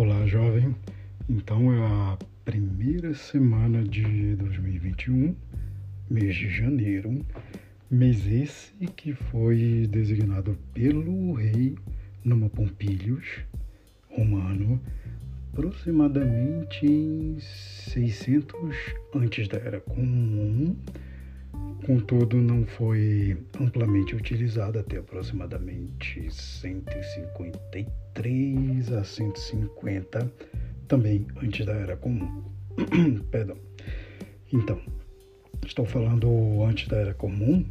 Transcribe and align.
Olá, 0.00 0.24
jovem. 0.28 0.76
Então 1.28 1.72
é 1.72 1.84
a 1.84 2.18
primeira 2.44 3.12
semana 3.14 3.82
de 3.82 4.36
2021, 4.36 5.34
mês 6.08 6.36
de 6.36 6.48
janeiro, 6.48 7.26
mês 7.90 8.24
esse 8.24 8.72
que 8.94 9.12
foi 9.12 9.88
designado 9.90 10.56
pelo 10.72 11.32
rei 11.32 11.74
Numa 12.24 12.48
Pompílios, 12.48 13.40
romano, 14.08 14.80
aproximadamente 15.52 16.86
em 16.86 17.36
600 17.40 18.54
antes 19.16 19.48
da 19.48 19.58
Era 19.58 19.80
Comum. 19.80 20.76
Contudo, 21.86 22.36
não 22.36 22.66
foi 22.66 23.38
amplamente 23.58 24.14
utilizado 24.14 24.78
até 24.78 24.98
aproximadamente 24.98 26.30
153 26.30 28.92
a 28.92 29.02
150, 29.02 30.30
também 30.86 31.26
antes 31.42 31.64
da 31.64 31.72
Era 31.72 31.96
Comum. 31.96 32.44
Perdão. 33.30 33.56
Então, 34.52 34.78
estou 35.64 35.86
falando 35.86 36.28
antes 36.64 36.88
da 36.88 36.98
Era 36.98 37.14
Comum, 37.14 37.64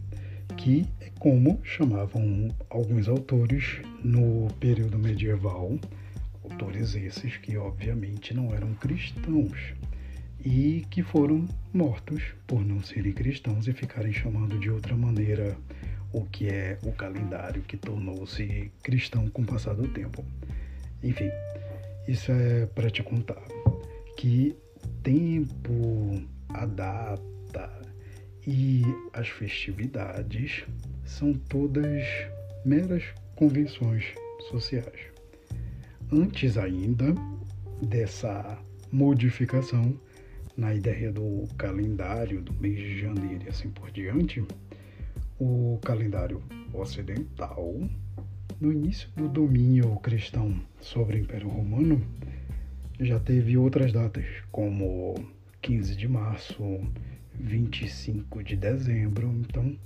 que 0.56 0.88
é 1.00 1.12
como 1.20 1.60
chamavam 1.64 2.50
alguns 2.70 3.08
autores 3.08 3.82
no 4.04 4.48
período 4.60 4.98
medieval 4.98 5.78
autores 6.44 6.96
esses 6.96 7.38
que 7.38 7.58
obviamente 7.58 8.34
não 8.34 8.54
eram 8.54 8.74
cristãos 8.76 9.74
e 10.44 10.86
que 10.90 11.04
foram 11.04 11.48
mortos 11.74 12.24
por 12.46 12.64
não 12.64 12.82
serem 12.82 13.12
cristãos 13.12 13.68
e 13.68 13.74
ficarem 13.74 14.14
chamando 14.14 14.60
de 14.60 14.70
outra 14.70 14.96
maneira 14.96 15.58
o 16.14 16.26
que 16.26 16.48
é 16.48 16.78
o 16.84 16.92
calendário 16.92 17.62
que 17.64 17.78
tornou-se 17.78 18.72
cristão 18.82 19.30
com 19.30 19.42
o 19.42 19.46
passar 19.46 19.76
do 19.76 19.88
tempo. 19.88 20.24
Enfim, 21.04 21.30
isso 22.08 22.32
é 22.32 22.66
para 22.68 22.90
te 22.90 23.04
contar 23.04 23.44
que 24.16 24.56
tempo, 25.04 26.24
a 26.50 26.66
data 26.66 27.82
e 28.46 28.84
as 29.14 29.28
festividades 29.28 30.64
são 31.06 31.34
todas 31.34 32.04
meras 32.66 33.04
convenções 33.36 34.06
sociais. 34.50 35.00
Antes 36.12 36.58
ainda 36.58 37.14
dessa 37.82 38.58
modificação 38.92 40.00
na 40.58 40.74
ideia 40.74 41.12
do 41.12 41.48
calendário 41.56 42.42
do 42.42 42.52
mês 42.54 42.80
de 42.80 43.00
janeiro 43.00 43.44
e 43.46 43.50
assim 43.50 43.70
por 43.70 43.92
diante, 43.92 44.44
o 45.40 45.80
calendário 45.84 46.42
ocidental, 46.74 47.80
no 48.60 48.74
início 48.74 49.08
do 49.16 49.30
domínio 49.30 49.96
cristão 49.98 50.60
sobre 50.82 51.18
o 51.18 51.20
Império 51.20 51.48
Romano, 51.48 52.02
já 53.00 53.20
teve 53.20 53.56
outras 53.56 53.94
datas, 53.94 54.26
como 54.52 55.14
15 55.62 55.96
de 55.96 56.08
março, 56.08 56.82
25 57.36 58.44
de 58.44 58.56
dezembro. 58.56 59.32
Então, 59.42 59.78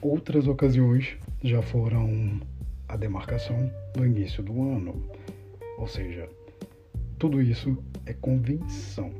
outras 0.00 0.48
ocasiões 0.48 1.16
já 1.44 1.62
foram 1.62 2.40
a 2.88 2.96
demarcação 2.96 3.70
do 3.94 4.04
início 4.04 4.42
do 4.42 4.60
ano. 4.60 5.00
Ou 5.78 5.86
seja, 5.86 6.28
tudo 7.18 7.40
isso 7.40 7.78
é 8.04 8.12
convenção. 8.12 9.12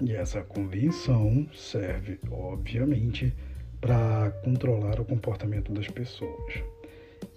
E 0.00 0.12
essa 0.12 0.42
convenção 0.42 1.48
serve, 1.54 2.18
obviamente, 2.30 3.34
para 3.80 4.30
controlar 4.44 5.00
o 5.00 5.04
comportamento 5.04 5.72
das 5.72 5.88
pessoas. 5.88 6.62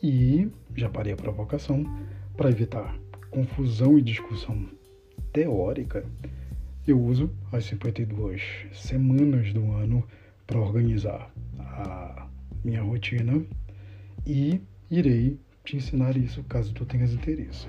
E, 0.03 0.49
já 0.75 0.89
parei 0.89 1.13
a 1.13 1.17
provocação, 1.17 1.83
para 2.35 2.49
evitar 2.49 2.97
confusão 3.29 3.97
e 3.97 4.01
discussão 4.01 4.65
teórica, 5.31 6.03
eu 6.87 6.99
uso 6.99 7.29
as 7.51 7.65
52 7.65 8.41
semanas 8.73 9.53
do 9.53 9.71
ano 9.71 10.03
para 10.45 10.59
organizar 10.59 11.31
a 11.59 12.27
minha 12.63 12.81
rotina 12.81 13.43
e 14.25 14.59
irei 14.89 15.39
te 15.63 15.77
ensinar 15.77 16.17
isso 16.17 16.43
caso 16.43 16.73
tu 16.73 16.85
tenhas 16.85 17.13
interesse. 17.13 17.67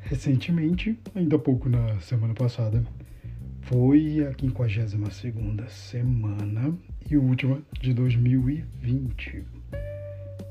Recentemente, 0.00 0.98
ainda 1.14 1.38
pouco 1.38 1.68
na 1.68 2.00
semana 2.00 2.34
passada, 2.34 2.84
foi 3.62 4.26
a 4.26 4.34
52 4.38 5.72
semana 5.72 6.74
e 7.08 7.16
última 7.16 7.62
de 7.80 7.94
2020. 7.94 9.44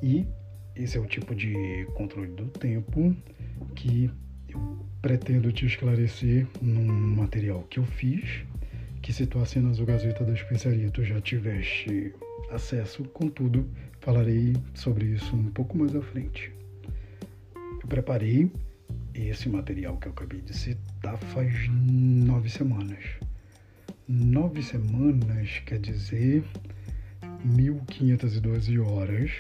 E 0.02 0.26
esse 0.76 0.98
é 0.98 1.00
o 1.00 1.06
tipo 1.06 1.36
de 1.36 1.86
controle 1.96 2.32
do 2.32 2.46
tempo 2.48 3.16
que 3.76 4.10
eu 4.48 4.86
pretendo 5.02 5.52
te 5.52 5.66
esclarecer 5.66 6.48
num 6.62 7.16
material 7.16 7.64
que 7.64 7.80
eu 7.80 7.86
fiz, 7.86 8.44
que 9.02 9.12
se 9.12 9.26
tu 9.26 9.40
assinas 9.40 9.80
o 9.80 9.86
Gazeta 9.86 10.24
da 10.24 10.34
Especiaria 10.34 10.90
tu 10.90 11.04
já 11.04 11.20
tiveste 11.22 12.14
acesso, 12.50 13.04
contudo, 13.06 13.70
falarei 14.00 14.56
sobre 14.74 15.06
isso 15.06 15.36
um 15.36 15.52
pouco 15.52 15.78
mais 15.78 15.96
à 15.96 16.02
frente. 16.02 16.52
Eu 17.82 17.88
preparei 17.88 18.52
esse 19.14 19.50
material 19.50 19.98
que 19.98 20.08
eu 20.08 20.12
acabei 20.12 20.42
de 20.42 20.56
citar 20.56 20.89
faz 21.34 21.70
nove 21.70 22.50
semanas. 22.50 23.04
Nove 24.08 24.62
semanas 24.62 25.62
quer 25.66 25.80
dizer 25.80 26.44
1512 27.44 28.80
horas. 28.80 29.32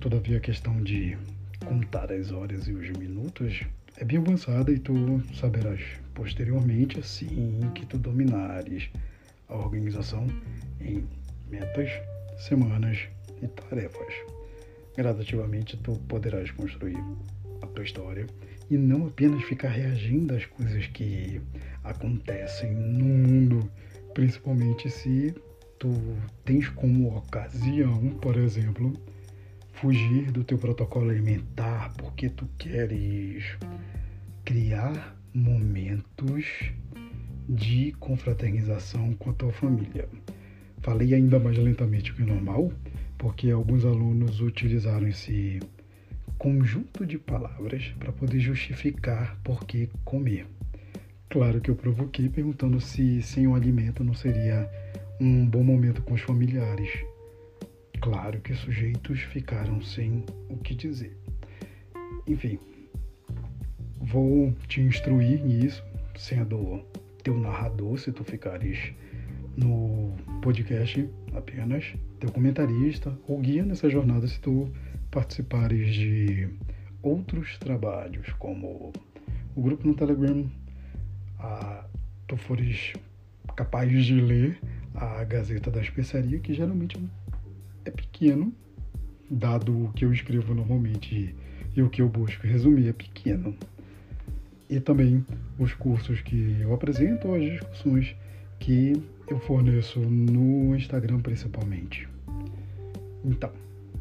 Todavia, 0.00 0.38
a 0.38 0.40
questão 0.40 0.82
de 0.82 1.16
contar 1.64 2.10
as 2.12 2.32
horas 2.32 2.66
e 2.68 2.72
os 2.72 2.90
minutos 2.90 3.62
é 3.96 4.04
bem 4.04 4.18
avançada 4.18 4.72
e 4.72 4.78
tu 4.78 5.22
saberás 5.34 5.80
posteriormente, 6.14 6.98
assim 6.98 7.60
que 7.74 7.86
tu 7.86 7.98
dominares 7.98 8.88
a 9.48 9.56
organização 9.56 10.26
em 10.80 11.06
metas, 11.50 11.90
semanas 12.38 12.98
e 13.42 13.46
tarefas. 13.48 14.14
Gradativamente 14.96 15.76
tu 15.76 15.92
poderás 16.08 16.50
construir 16.50 16.98
a 17.62 17.66
tua 17.66 17.84
história 17.84 18.26
e 18.70 18.76
não 18.76 19.06
apenas 19.06 19.42
ficar 19.44 19.68
reagindo 19.68 20.34
às 20.34 20.44
coisas 20.46 20.86
que 20.88 21.40
acontecem 21.84 22.72
no 22.72 23.04
mundo, 23.04 23.70
principalmente 24.14 24.90
se 24.90 25.34
tu 25.78 25.90
tens 26.44 26.68
como 26.68 27.16
ocasião, 27.16 28.10
por 28.20 28.36
exemplo, 28.36 28.92
fugir 29.72 30.30
do 30.30 30.44
teu 30.44 30.58
protocolo 30.58 31.10
alimentar 31.10 31.92
porque 31.96 32.28
tu 32.28 32.46
queres 32.58 33.44
criar 34.44 35.16
momentos 35.34 36.72
de 37.48 37.92
confraternização 37.98 39.14
com 39.14 39.30
a 39.30 39.34
tua 39.34 39.52
família. 39.52 40.08
Falei 40.80 41.14
ainda 41.14 41.38
mais 41.38 41.58
lentamente 41.58 42.12
que 42.12 42.22
o 42.22 42.26
normal, 42.26 42.72
porque 43.18 43.50
alguns 43.50 43.84
alunos 43.84 44.40
utilizaram 44.40 45.06
esse 45.06 45.60
conjunto 46.42 47.06
de 47.06 47.18
palavras 47.18 47.94
para 48.00 48.10
poder 48.10 48.40
justificar 48.40 49.38
por 49.44 49.64
que 49.64 49.88
comer. 50.04 50.44
Claro 51.30 51.60
que 51.60 51.70
eu 51.70 51.76
provoquei 51.76 52.28
perguntando 52.28 52.80
se 52.80 53.22
sem 53.22 53.46
o 53.46 53.54
alimento 53.54 54.02
não 54.02 54.12
seria 54.12 54.68
um 55.20 55.46
bom 55.46 55.62
momento 55.62 56.02
com 56.02 56.14
os 56.14 56.20
familiares. 56.20 56.90
Claro 58.00 58.40
que 58.40 58.50
os 58.50 58.58
sujeitos 58.58 59.20
ficaram 59.20 59.80
sem 59.80 60.24
o 60.50 60.56
que 60.56 60.74
dizer. 60.74 61.16
Enfim, 62.26 62.58
vou 64.00 64.52
te 64.66 64.80
instruir 64.80 65.44
nisso, 65.44 65.84
sendo 66.16 66.84
teu 67.22 67.38
narrador, 67.38 68.00
se 68.00 68.10
tu 68.10 68.24
ficares 68.24 68.92
no 69.56 70.12
podcast 70.42 71.08
apenas, 71.34 71.94
teu 72.18 72.32
comentarista 72.32 73.16
ou 73.28 73.38
guia 73.38 73.64
nessa 73.64 73.88
jornada 73.88 74.26
se 74.26 74.40
tu 74.40 74.68
participares 75.12 75.94
de 75.94 76.48
outros 77.02 77.58
trabalhos, 77.58 78.32
como 78.38 78.92
o 79.54 79.62
grupo 79.62 79.86
no 79.86 79.94
Telegram, 79.94 80.50
a, 81.38 81.84
tu 82.26 82.36
fores 82.36 82.94
capaz 83.54 83.90
de 84.04 84.14
ler 84.14 84.58
a 84.94 85.22
Gazeta 85.24 85.70
da 85.70 85.80
Especiaria, 85.80 86.38
que 86.38 86.54
geralmente 86.54 86.98
é 87.84 87.90
pequeno, 87.90 88.52
dado 89.30 89.84
o 89.84 89.92
que 89.92 90.04
eu 90.04 90.12
escrevo 90.12 90.54
normalmente 90.54 91.34
e 91.76 91.82
o 91.82 91.90
que 91.90 92.00
eu 92.00 92.08
busco 92.08 92.46
resumir 92.46 92.88
é 92.88 92.92
pequeno. 92.92 93.54
E 94.68 94.80
também 94.80 95.24
os 95.58 95.74
cursos 95.74 96.22
que 96.22 96.56
eu 96.60 96.72
apresento 96.72 97.34
as 97.34 97.42
discussões 97.42 98.16
que 98.58 99.02
eu 99.28 99.38
forneço 99.40 100.00
no 100.00 100.74
Instagram 100.74 101.20
principalmente. 101.20 102.08
Então, 103.22 103.52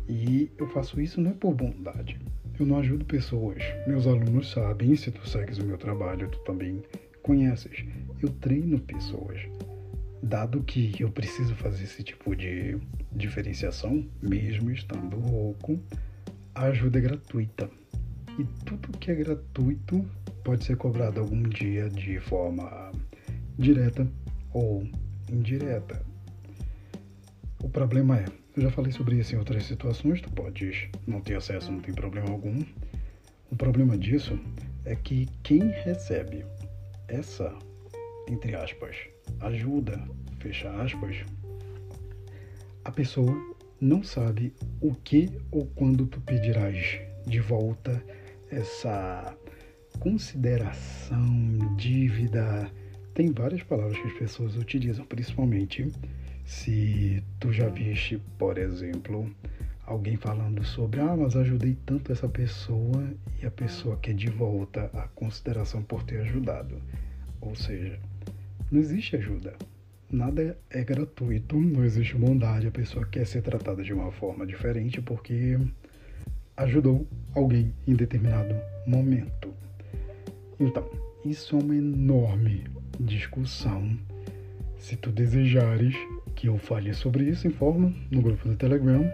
e 0.08 0.52
eu 0.58 0.68
faço 0.68 1.00
isso 1.00 1.22
não 1.22 1.32
é 1.32 1.34
por 1.34 1.54
bondade. 1.54 2.20
Eu 2.60 2.66
não 2.66 2.78
ajudo 2.78 3.06
pessoas. 3.06 3.64
Meus 3.88 4.06
alunos 4.06 4.52
sabem, 4.52 4.96
se 4.96 5.10
tu 5.12 5.28
segues 5.28 5.58
o 5.58 5.66
meu 5.66 5.78
trabalho, 5.78 6.30
tu 6.30 6.40
também 6.40 6.84
conheces. 7.24 7.86
Eu 8.22 8.30
treino 8.30 8.80
pessoas. 8.80 9.42
Dado 10.22 10.62
que 10.62 10.94
eu 11.00 11.10
preciso 11.10 11.56
fazer 11.56 11.84
esse 11.84 12.04
tipo 12.04 12.36
de 12.36 12.78
diferenciação, 13.12 14.06
mesmo 14.22 14.70
estando 14.70 15.18
rouco, 15.18 15.80
a 16.54 16.66
ajuda 16.66 17.00
é 17.00 17.02
gratuita. 17.02 17.70
E 18.38 18.44
tudo 18.66 18.98
que 18.98 19.12
é 19.12 19.16
gratuito 19.16 20.06
pode 20.44 20.64
ser 20.64 20.78
cobrado 20.78 21.20
algum 21.20 21.42
dia 21.44 21.90
de 21.90 22.20
forma 22.20 22.92
direta 23.58 24.08
ou 24.54 24.88
indireta. 25.30 26.04
O 27.64 27.70
problema 27.70 28.18
é, 28.18 28.26
eu 28.56 28.64
já 28.64 28.72
falei 28.72 28.92
sobre 28.92 29.18
isso 29.18 29.34
em 29.34 29.38
outras 29.38 29.66
situações, 29.66 30.22
tu 30.22 30.30
podes 30.32 30.90
não 31.08 31.22
ter 31.22 31.36
acesso, 31.36 31.72
não 31.72 31.80
tem 31.80 31.94
problema 31.94 32.30
algum. 32.30 32.62
O 33.50 33.56
problema 33.56 33.98
disso 33.98 34.38
é 34.84 34.96
que 34.96 35.28
quem 35.44 35.70
recebe 35.70 36.46
essa, 37.08 37.54
entre 38.28 38.56
aspas, 38.56 38.96
ajuda, 39.40 40.02
fecha 40.40 40.70
aspas, 40.82 41.18
a 42.84 42.92
pessoa 42.92 43.34
não 43.80 44.04
sabe 44.04 44.54
o 44.82 44.94
que 44.94 45.30
ou 45.50 45.66
quando 45.68 46.06
tu 46.06 46.20
pedirás 46.22 47.00
de 47.26 47.40
volta 47.40 48.04
essa 48.50 49.36
consideração, 50.00 51.76
dívida. 51.78 52.70
Tem 53.14 53.32
várias 53.32 53.64
palavras 53.64 53.98
que 53.98 54.08
as 54.08 54.14
pessoas 54.14 54.58
utilizam, 54.58 55.06
principalmente 55.06 55.92
se 56.52 57.24
tu 57.40 57.54
já 57.54 57.70
viste, 57.70 58.22
por 58.38 58.58
exemplo, 58.58 59.34
alguém 59.86 60.18
falando 60.18 60.66
sobre, 60.66 61.00
ah, 61.00 61.16
mas 61.16 61.38
ajudei 61.38 61.78
tanto 61.86 62.12
essa 62.12 62.28
pessoa 62.28 63.10
e 63.42 63.46
a 63.46 63.50
pessoa 63.50 63.96
quer 63.96 64.14
de 64.14 64.30
volta 64.30 64.92
a 64.94 65.08
consideração 65.08 65.82
por 65.82 66.04
ter 66.04 66.20
ajudado. 66.20 66.76
Ou 67.40 67.56
seja, 67.56 67.98
não 68.70 68.82
existe 68.82 69.16
ajuda. 69.16 69.54
Nada 70.12 70.58
é 70.70 70.84
gratuito, 70.84 71.56
não 71.56 71.86
existe 71.86 72.16
bondade. 72.16 72.68
A 72.68 72.72
pessoa 72.72 73.06
quer 73.06 73.26
ser 73.26 73.42
tratada 73.42 73.82
de 73.82 73.94
uma 73.94 74.12
forma 74.12 74.46
diferente 74.46 75.02
porque 75.02 75.58
ajudou 76.58 77.08
alguém 77.34 77.74
em 77.88 77.96
determinado 77.96 78.54
momento. 78.86 79.54
Então, 80.60 80.88
isso 81.24 81.56
é 81.56 81.60
uma 81.64 81.76
enorme 81.76 82.66
discussão. 83.00 83.98
Se 84.78 84.98
tu 84.98 85.12
desejares 85.12 85.96
que 86.42 86.48
eu 86.48 86.58
fale 86.58 86.92
sobre 86.92 87.26
isso, 87.26 87.48
informa 87.48 87.94
no 88.10 88.20
grupo 88.20 88.50
do 88.50 88.56
Telegram 88.56 89.08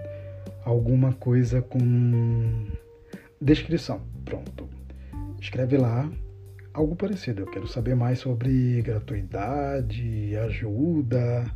alguma 0.63 1.12
coisa 1.12 1.62
com 1.62 2.68
descrição. 3.41 4.01
Pronto. 4.24 4.69
Escreve 5.38 5.77
lá 5.77 6.09
algo 6.74 6.95
parecido. 6.95 7.41
Eu 7.41 7.47
quero 7.47 7.68
saber 7.68 7.95
mais 7.97 8.19
sobre 8.19 8.81
gratuidade, 8.81 10.38
ajuda, 10.38 11.53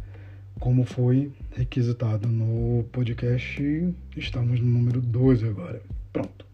como 0.59 0.83
foi 0.83 1.31
requisitado 1.51 2.27
no 2.27 2.83
podcast. 2.91 3.95
Estamos 4.17 4.59
no 4.59 4.67
número 4.67 4.99
12 4.99 5.47
agora. 5.47 5.81
Pronto. 6.11 6.45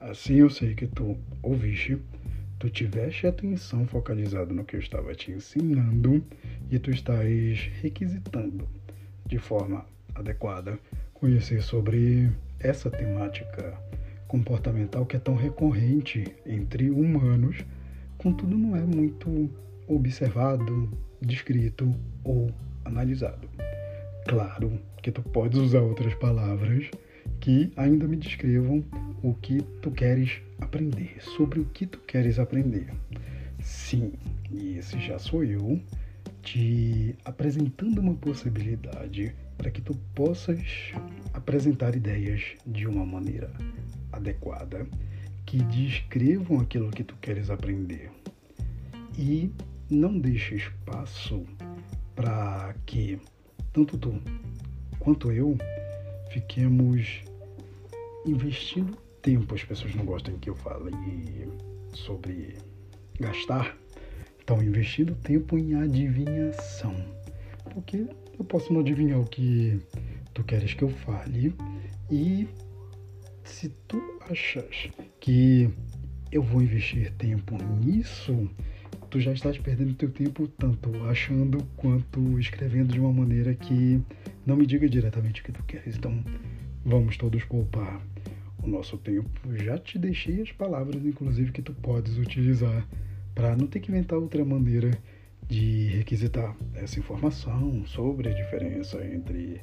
Assim 0.00 0.36
eu 0.36 0.48
sei 0.48 0.74
que 0.74 0.86
tu 0.86 1.14
ouviste, 1.42 1.98
tu 2.60 2.68
tiveste 2.68 3.26
atenção 3.26 3.86
focalizada 3.86 4.52
no 4.52 4.64
que 4.64 4.76
eu 4.76 4.80
estava 4.80 5.14
te 5.14 5.32
ensinando 5.32 6.22
e 6.70 6.78
tu 6.78 6.90
estás 6.90 7.70
requisitando 7.80 8.68
de 9.24 9.38
forma 9.38 9.86
adequada 10.14 10.78
conhecer 11.14 11.62
sobre 11.62 12.30
essa 12.58 12.90
temática 12.90 13.74
comportamental 14.28 15.06
que 15.06 15.16
é 15.16 15.18
tão 15.18 15.36
recorrente 15.36 16.24
entre 16.44 16.90
humanos, 16.90 17.64
contudo 18.18 18.54
não 18.56 18.76
é 18.76 18.82
muito 18.82 19.50
observado, 19.88 20.92
descrito 21.18 21.90
ou 22.22 22.50
analisado. 22.84 23.48
Claro 24.28 24.78
que 25.02 25.10
tu 25.10 25.22
podes 25.22 25.58
usar 25.58 25.80
outras 25.80 26.12
palavras 26.16 26.90
que 27.40 27.72
ainda 27.74 28.06
me 28.06 28.16
descrevam 28.16 28.84
o 29.22 29.32
que 29.32 29.62
tu 29.80 29.90
queres 29.90 30.42
aprender, 30.60 31.16
sobre 31.20 31.60
o 31.60 31.64
que 31.64 31.86
tu 31.86 31.98
queres 32.00 32.38
aprender. 32.38 32.92
Sim, 33.60 34.12
e 34.50 34.78
esse 34.78 34.98
já 35.00 35.18
sou 35.18 35.44
eu 35.44 35.80
te 36.42 37.14
apresentando 37.24 37.98
uma 37.98 38.14
possibilidade 38.14 39.34
para 39.58 39.70
que 39.70 39.82
tu 39.82 39.94
possas 40.14 40.92
apresentar 41.34 41.94
ideias 41.94 42.56
de 42.66 42.86
uma 42.86 43.04
maneira 43.04 43.52
adequada 44.12 44.86
que 45.44 45.58
descrevam 45.64 46.60
aquilo 46.60 46.90
que 46.90 47.04
tu 47.04 47.14
queres 47.16 47.50
aprender 47.50 48.10
e 49.18 49.52
não 49.90 50.18
deixe 50.18 50.54
espaço 50.54 51.44
para 52.14 52.74
que 52.86 53.20
tanto 53.72 53.98
tu 53.98 54.20
quanto 54.98 55.30
eu 55.30 55.56
fiquemos 56.30 57.22
investindo 58.24 58.96
tempo. 59.22 59.54
As 59.54 59.64
pessoas 59.64 59.94
não 59.94 60.04
gostam 60.04 60.38
que 60.38 60.50
eu 60.50 60.54
fale 60.54 61.48
sobre 61.94 62.56
gastar, 63.18 63.76
estão 64.38 64.62
investindo 64.62 65.14
tempo 65.14 65.58
em 65.58 65.74
adivinhação, 65.74 66.94
porque 67.72 68.06
eu 68.38 68.44
posso 68.44 68.72
não 68.72 68.80
adivinhar 68.80 69.20
o 69.20 69.26
que 69.26 69.80
tu 70.32 70.42
queres 70.44 70.74
que 70.74 70.82
eu 70.82 70.88
fale 70.88 71.54
e 72.10 72.48
se 73.44 73.68
tu 73.86 74.00
achas 74.28 74.88
que 75.20 75.68
eu 76.32 76.42
vou 76.42 76.62
investir 76.62 77.12
tempo 77.12 77.56
nisso, 77.84 78.48
tu 79.10 79.20
já 79.20 79.32
estás 79.32 79.58
perdendo 79.58 79.94
teu 79.94 80.10
tempo 80.10 80.46
tanto 80.46 80.90
achando 81.04 81.58
quanto 81.76 82.38
escrevendo 82.38 82.92
de 82.92 83.00
uma 83.00 83.12
maneira 83.12 83.54
que 83.54 84.00
não 84.46 84.56
me 84.56 84.64
diga 84.64 84.88
diretamente 84.88 85.42
o 85.42 85.44
que 85.44 85.52
tu 85.52 85.62
queres. 85.64 85.96
Então, 85.96 86.22
vamos 86.84 87.16
todos 87.16 87.44
poupar 87.44 88.00
o 88.62 88.68
nosso 88.68 88.96
tempo. 88.98 89.30
Já 89.56 89.78
te 89.78 89.98
deixei 89.98 90.40
as 90.42 90.52
palavras, 90.52 91.04
inclusive, 91.04 91.52
que 91.52 91.62
tu 91.62 91.72
podes 91.74 92.16
utilizar 92.18 92.86
para 93.34 93.56
não 93.56 93.66
ter 93.66 93.80
que 93.80 93.90
inventar 93.90 94.18
outra 94.18 94.44
maneira 94.44 94.90
de 95.48 95.88
requisitar 95.88 96.56
essa 96.74 96.98
informação 96.98 97.84
sobre 97.86 98.28
a 98.28 98.34
diferença 98.34 99.04
entre 99.04 99.60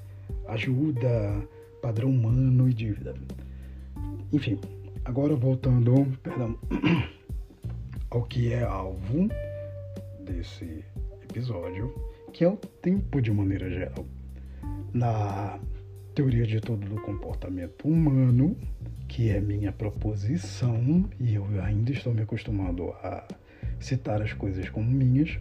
ajuda, 0.48 1.48
padrão 1.82 2.10
humano 2.10 2.70
e 2.70 2.74
dívida. 2.74 3.14
Enfim, 4.32 4.60
agora 5.06 5.36
voltando, 5.36 6.06
perdão, 6.22 6.58
ao 8.10 8.24
que 8.24 8.52
é 8.52 8.64
alvo 8.64 9.30
desse 10.26 10.84
episódio, 11.24 11.94
que 12.34 12.44
é 12.44 12.50
o 12.50 12.58
tempo 12.58 13.22
de 13.22 13.32
maneira 13.32 13.70
geral. 13.70 14.06
Na 14.94 15.60
teoria 16.18 16.48
de 16.48 16.60
todo 16.60 16.84
do 16.84 17.00
comportamento 17.02 17.88
humano, 17.88 18.58
que 19.08 19.30
é 19.30 19.40
minha 19.40 19.72
proposição, 19.72 21.08
e 21.20 21.36
eu 21.36 21.46
ainda 21.62 21.92
estou 21.92 22.12
me 22.12 22.24
acostumando 22.24 22.90
a 23.04 23.24
citar 23.80 24.20
as 24.24 24.34
coisas 24.34 24.68
como 24.68 24.90
minhas, 24.90 25.38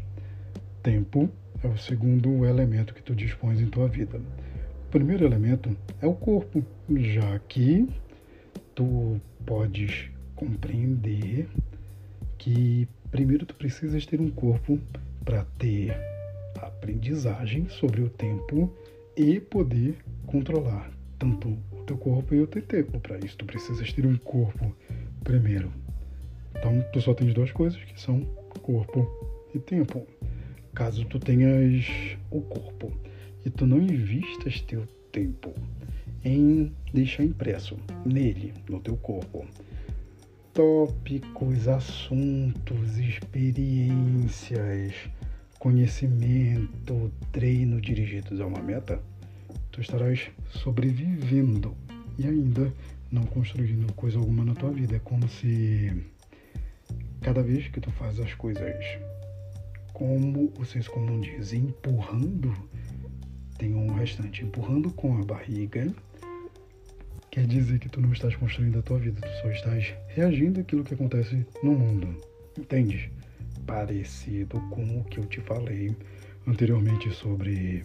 tempo 0.82 1.30
é 1.64 1.66
o 1.66 1.78
segundo 1.78 2.44
elemento 2.44 2.92
que 2.92 3.02
tu 3.02 3.14
dispões 3.14 3.58
em 3.58 3.68
tua 3.68 3.88
vida. 3.88 4.18
O 4.18 4.90
primeiro 4.90 5.24
elemento 5.24 5.74
é 6.02 6.06
o 6.06 6.12
corpo, 6.12 6.62
já 6.94 7.38
que 7.48 7.88
tu 8.74 9.18
podes 9.46 10.10
compreender 10.34 11.48
que 12.36 12.86
primeiro 13.10 13.46
tu 13.46 13.54
precisas 13.54 14.04
ter 14.04 14.20
um 14.20 14.30
corpo 14.30 14.78
para 15.24 15.42
ter 15.58 15.96
aprendizagem 16.60 17.66
sobre 17.66 18.02
o 18.02 18.10
tempo 18.10 18.70
e 19.16 19.40
poder 19.40 19.96
controlar 20.26 20.90
tanto 21.18 21.49
o 21.73 21.83
teu 21.87 21.97
corpo 21.97 22.35
e 22.35 22.40
o 22.40 22.47
teu 22.47 22.62
tempo. 22.62 23.00
Para 23.00 23.18
isso 23.18 23.37
tu 23.37 23.45
precisas 23.45 23.92
ter 23.92 24.06
um 24.06 24.16
corpo 24.18 24.75
primeiro. 25.25 25.73
Então 26.59 26.85
tu 26.92 27.00
só 27.00 27.14
tens 27.14 27.33
duas 27.35 27.50
coisas 27.52 27.83
que 27.83 28.00
são 28.00 28.21
corpo 28.62 29.06
e 29.54 29.59
tempo 29.59 30.06
caso 30.75 31.04
tu 31.06 31.18
tenhas 31.18 31.87
o 32.30 32.40
corpo 32.42 32.92
e 33.45 33.50
tu 33.50 33.66
não 33.66 33.78
invistas 33.78 34.61
teu 34.61 34.85
tempo 35.11 35.54
em 36.23 36.71
deixar 36.92 37.25
impresso 37.25 37.78
nele, 38.04 38.52
no 38.68 38.80
teu 38.80 38.97
corpo, 38.97 39.47
tópicos, 40.52 41.68
assuntos, 41.68 42.99
experiências, 42.99 44.92
conhecimento, 45.59 47.11
treino 47.33 47.80
dirigidos 47.80 48.40
a 48.40 48.47
uma 48.47 48.61
meta, 48.61 49.00
tu 49.76 49.83
estarás 49.83 50.30
sobrevivendo 50.49 51.76
e 52.18 52.26
ainda 52.26 52.73
não 53.12 53.25
construindo 53.25 53.92
coisa 53.92 54.18
alguma 54.18 54.42
na 54.42 54.54
tua 54.54 54.71
vida. 54.71 54.97
É 54.97 54.99
como 54.99 55.28
se 55.28 55.92
cada 57.21 57.42
vez 57.42 57.68
que 57.68 57.78
tu 57.78 57.90
faz 57.90 58.18
as 58.18 58.33
coisas 58.33 58.83
como 59.92 60.50
o 60.59 60.64
senso 60.64 60.90
comum 60.90 61.21
diz, 61.21 61.52
empurrando, 61.52 62.54
tem 63.59 63.75
um 63.75 63.92
restante, 63.92 64.45
empurrando 64.45 64.90
com 64.90 65.18
a 65.18 65.23
barriga, 65.23 65.95
quer 67.30 67.47
dizer 67.47 67.78
que 67.78 67.90
tu 67.90 68.00
não 68.00 68.12
estás 68.12 68.35
construindo 68.35 68.78
a 68.78 68.83
tua 68.83 68.99
vida, 68.99 69.21
tu 69.21 69.42
só 69.42 69.50
estás 69.50 69.95
reagindo 70.09 70.61
àquilo 70.61 70.85
que 70.85 70.95
acontece 70.95 71.47
no 71.62 71.73
mundo. 71.73 72.16
Entende? 72.59 73.12
Parecido 73.66 74.59
com 74.71 75.00
o 75.00 75.04
que 75.04 75.18
eu 75.18 75.26
te 75.26 75.42
falei 75.42 75.95
anteriormente 76.47 77.11
sobre 77.11 77.85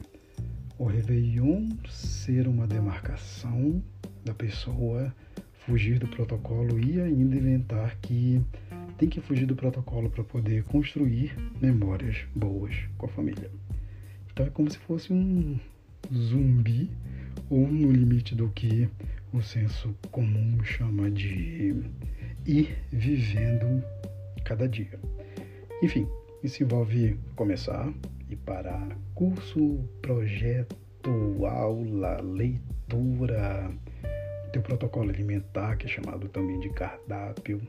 o 0.82 0.86
Réveillon 0.86 1.70
ser 1.88 2.48
uma 2.48 2.66
demarcação 2.66 3.84
da 4.26 4.34
pessoa 4.34 5.14
fugir 5.64 6.00
do 6.00 6.08
protocolo 6.08 6.80
e 6.80 7.00
ainda 7.00 7.36
inventar 7.36 7.96
que 8.02 8.42
tem 8.98 9.08
que 9.08 9.22
fugir 9.22 9.46
do 9.46 9.56
protocolo 9.56 10.10
para 10.10 10.24
poder 10.24 10.64
construir 10.64 11.38
memórias 11.62 12.26
boas 12.36 12.76
com 12.98 13.06
a 13.06 13.10
família. 13.10 13.52
Então 14.34 14.44
é 14.44 14.50
como 14.50 14.72
se 14.72 14.80
fosse 14.80 15.14
um 15.14 15.60
zumbi 16.12 16.90
ou 17.48 17.68
no 17.68 17.92
limite 17.92 18.34
do 18.34 18.50
que 18.50 18.90
o 19.32 19.40
senso 19.40 19.96
comum 20.10 20.64
chama 20.64 21.12
de 21.12 21.76
ir 22.44 22.76
vivendo 22.92 23.84
cada 24.44 24.68
dia. 24.68 25.00
Enfim, 25.84 26.08
isso 26.44 26.64
envolve 26.64 27.20
começar 27.36 27.94
e 28.32 28.36
parar, 28.36 28.98
curso, 29.14 29.84
projeto, 30.02 31.46
aula, 31.46 32.22
leitura, 32.22 33.72
teu 34.54 34.62
protocolo 34.62 35.10
alimentar, 35.10 35.76
que 35.78 35.86
é 35.86 35.90
chamado 35.90 36.28
também 36.30 36.60
de 36.60 36.70
cardápio, 36.70 37.62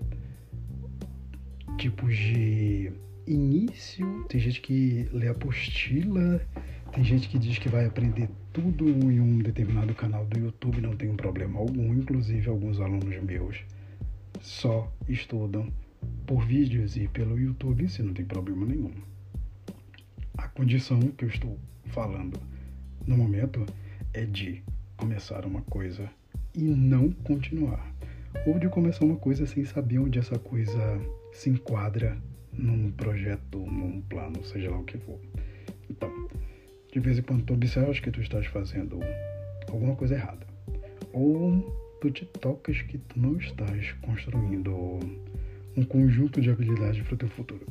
tipos 1.78 2.16
de 2.16 2.92
início, 3.26 4.24
tem 4.28 4.40
gente 4.40 4.60
que 4.60 5.08
lê 5.12 5.28
apostila, 5.28 6.40
tem 6.92 7.02
gente 7.04 7.28
que 7.28 7.38
diz 7.38 7.58
que 7.58 7.68
vai 7.68 7.86
aprender 7.86 8.28
tudo 8.52 8.88
em 8.88 9.20
um 9.20 9.38
determinado 9.38 9.94
canal 9.94 10.24
do 10.26 10.38
YouTube, 10.38 10.80
não 10.80 10.96
tem 10.96 11.08
um 11.08 11.16
problema 11.16 11.58
algum, 11.58 11.94
inclusive 11.94 12.48
alguns 12.48 12.80
alunos 12.80 13.20
meus 13.22 13.64
só 14.42 14.92
estudam 15.08 15.72
por 16.26 16.44
vídeos 16.44 16.96
e 16.96 17.06
pelo 17.08 17.38
YouTube, 17.38 17.88
se 17.88 18.02
não 18.02 18.12
tem 18.12 18.24
problema 18.24 18.66
nenhum. 18.66 18.92
A 20.38 20.48
condição 20.48 21.00
que 21.00 21.24
eu 21.24 21.28
estou 21.28 21.58
falando 21.86 22.40
no 23.06 23.16
momento 23.16 23.64
é 24.14 24.24
de 24.24 24.62
começar 24.96 25.44
uma 25.44 25.62
coisa 25.62 26.08
e 26.54 26.62
não 26.62 27.10
continuar. 27.10 27.92
Ou 28.46 28.58
de 28.58 28.68
começar 28.68 29.04
uma 29.04 29.16
coisa 29.16 29.46
sem 29.46 29.64
saber 29.64 29.98
onde 29.98 30.18
essa 30.18 30.38
coisa 30.38 30.80
se 31.32 31.50
enquadra 31.50 32.16
num 32.52 32.90
projeto, 32.92 33.58
num 33.58 34.00
plano, 34.02 34.42
seja 34.44 34.70
lá 34.70 34.78
o 34.78 34.84
que 34.84 34.98
for. 34.98 35.18
Então, 35.88 36.10
de 36.92 37.00
vez 37.00 37.18
em 37.18 37.22
quando 37.22 37.44
tu 37.44 37.54
observas 37.54 38.00
que 38.00 38.10
tu 38.10 38.20
estás 38.20 38.46
fazendo 38.46 39.00
alguma 39.68 39.96
coisa 39.96 40.14
errada. 40.14 40.46
Ou 41.12 41.60
tu 42.00 42.10
te 42.10 42.24
tocas 42.24 42.80
que 42.82 42.98
tu 42.98 43.20
não 43.20 43.36
estás 43.36 43.92
construindo 44.02 44.98
um 45.76 45.84
conjunto 45.84 46.40
de 46.40 46.50
habilidades 46.50 47.02
para 47.02 47.14
o 47.14 47.18
teu 47.18 47.28
futuro. 47.28 47.66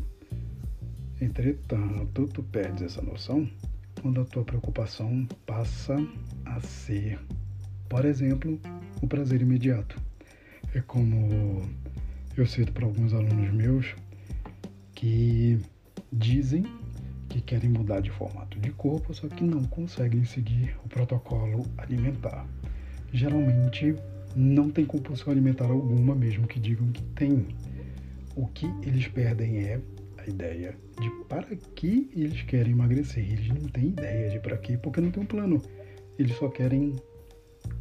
Entretanto, 1.21 2.27
tu 2.33 2.41
perdes 2.41 2.81
essa 2.81 3.01
noção 3.03 3.47
quando 4.01 4.21
a 4.21 4.25
tua 4.25 4.43
preocupação 4.43 5.27
passa 5.45 5.95
a 6.43 6.59
ser, 6.61 7.19
por 7.87 8.05
exemplo, 8.05 8.59
o 9.03 9.07
prazer 9.07 9.39
imediato. 9.39 10.01
É 10.73 10.81
como 10.81 11.61
eu 12.35 12.47
cito 12.47 12.71
para 12.71 12.85
alguns 12.85 13.13
alunos 13.13 13.53
meus 13.53 13.95
que 14.95 15.59
dizem 16.11 16.65
que 17.29 17.39
querem 17.39 17.69
mudar 17.69 18.01
de 18.01 18.09
formato 18.09 18.59
de 18.59 18.71
corpo, 18.71 19.13
só 19.13 19.27
que 19.27 19.43
não 19.43 19.63
conseguem 19.65 20.25
seguir 20.25 20.75
o 20.83 20.89
protocolo 20.89 21.67
alimentar. 21.77 22.47
Geralmente 23.13 23.95
não 24.35 24.71
tem 24.71 24.85
compulsão 24.85 25.31
alimentar 25.31 25.69
alguma, 25.69 26.15
mesmo 26.15 26.47
que 26.47 26.59
digam 26.59 26.91
que 26.91 27.03
tem. 27.13 27.45
O 28.35 28.47
que 28.47 28.65
eles 28.81 29.07
perdem 29.07 29.59
é 29.59 29.79
a 30.21 30.29
ideia 30.29 30.75
de 30.99 31.09
para 31.25 31.55
que 31.75 32.09
eles 32.15 32.41
querem 32.43 32.73
emagrecer. 32.73 33.23
Eles 33.23 33.47
não 33.47 33.67
têm 33.69 33.89
ideia 33.89 34.29
de 34.29 34.39
para 34.39 34.57
quê, 34.57 34.77
porque 34.77 35.01
não 35.01 35.11
tem 35.11 35.23
um 35.23 35.25
plano. 35.25 35.61
Eles 36.17 36.35
só 36.37 36.47
querem 36.49 36.95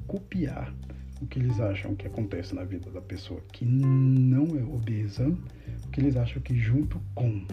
copiar 0.07 0.75
o 1.21 1.27
que 1.27 1.39
eles 1.39 1.61
acham 1.61 1.95
que 1.95 2.07
acontece 2.07 2.55
na 2.55 2.65
vida 2.65 2.91
da 2.91 3.01
pessoa 3.01 3.41
que 3.53 3.65
não 3.65 4.47
é 4.59 4.63
obesa, 4.63 5.29
o 5.29 5.91
que 5.91 6.01
eles 6.01 6.17
acham 6.17 6.41
que 6.41 6.59
junto 6.59 7.01
com 7.15 7.45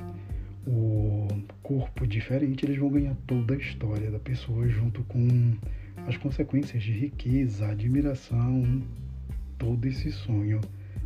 o 0.66 1.28
corpo 1.62 2.08
diferente 2.08 2.66
eles 2.66 2.78
vão 2.78 2.90
ganhar 2.90 3.16
toda 3.26 3.54
a 3.54 3.58
história 3.58 4.10
da 4.10 4.20
pessoa 4.20 4.68
junto 4.68 5.04
com 5.04 5.54
as 6.06 6.18
consequências 6.18 6.82
de 6.82 6.92
riqueza, 6.92 7.68
admiração, 7.68 8.82
todo 9.58 9.86
esse 9.86 10.12
sonho 10.12 10.62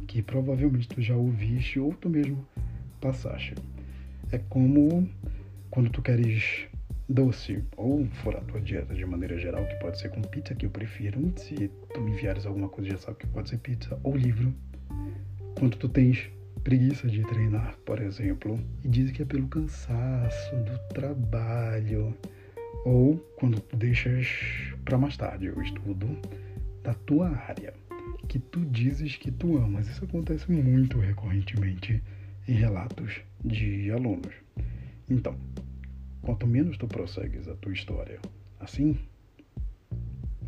que 0.07 0.21
provavelmente 0.21 0.87
tu 0.87 1.01
já 1.01 1.15
ouviste 1.15 1.79
ou 1.79 1.93
tu 1.93 2.09
mesmo 2.09 2.45
passaste. 3.01 3.55
É 4.31 4.37
como 4.37 5.09
quando 5.69 5.89
tu 5.89 6.01
queres 6.01 6.67
doce 7.09 7.61
ou 7.75 8.05
fora 8.05 8.37
a 8.37 8.41
tua 8.41 8.61
dieta 8.61 8.93
de 8.93 9.05
maneira 9.05 9.37
geral, 9.37 9.65
que 9.65 9.75
pode 9.75 9.99
ser 9.99 10.09
com 10.09 10.21
pizza, 10.21 10.55
que 10.55 10.65
eu 10.65 10.69
prefiro. 10.69 11.33
Se 11.35 11.69
tu 11.93 11.99
me 11.99 12.11
enviares 12.11 12.45
alguma 12.45 12.69
coisa, 12.69 12.91
já 12.91 12.97
sabe 12.97 13.17
que 13.17 13.27
pode 13.27 13.49
ser 13.49 13.57
pizza 13.57 13.99
ou 14.03 14.15
livro. 14.15 14.53
Quando 15.57 15.75
tu 15.77 15.89
tens 15.89 16.29
preguiça 16.63 17.07
de 17.07 17.21
treinar, 17.23 17.75
por 17.85 17.99
exemplo, 17.99 18.59
e 18.83 18.87
diz 18.87 19.11
que 19.11 19.23
é 19.23 19.25
pelo 19.25 19.47
cansaço 19.47 20.55
do 20.57 20.77
trabalho, 20.93 22.15
ou 22.85 23.17
quando 23.37 23.59
tu 23.59 23.75
deixas 23.75 24.27
para 24.85 24.97
mais 24.97 25.17
tarde 25.17 25.49
o 25.49 25.61
estudo 25.61 26.07
da 26.83 26.93
tua 26.93 27.29
área, 27.29 27.73
que 28.27 28.39
tu 28.39 28.59
dizes 28.65 29.17
que 29.17 29.31
tu 29.31 29.57
amas. 29.57 29.87
Isso 29.87 30.05
acontece 30.05 30.51
muito 30.51 30.99
recorrentemente 30.99 32.01
em 32.47 32.53
relatos 32.53 33.21
de 33.43 33.91
alunos. 33.91 34.33
Então, 35.09 35.35
quanto 36.21 36.47
menos 36.47 36.77
tu 36.77 36.87
prossegues 36.87 37.47
a 37.47 37.55
tua 37.55 37.73
história 37.73 38.19
assim, 38.59 38.97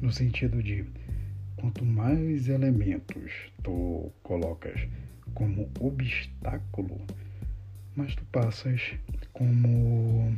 no 0.01 0.11
sentido 0.11 0.61
de 0.61 0.85
quanto 1.55 1.83
mais 1.83 2.47
elementos 2.47 3.31
tu 3.63 4.11
colocas 4.21 4.87
como 5.33 5.69
obstáculo, 5.79 7.01
mais 7.95 8.15
tu 8.15 8.23
passas 8.25 8.93
como 9.31 10.35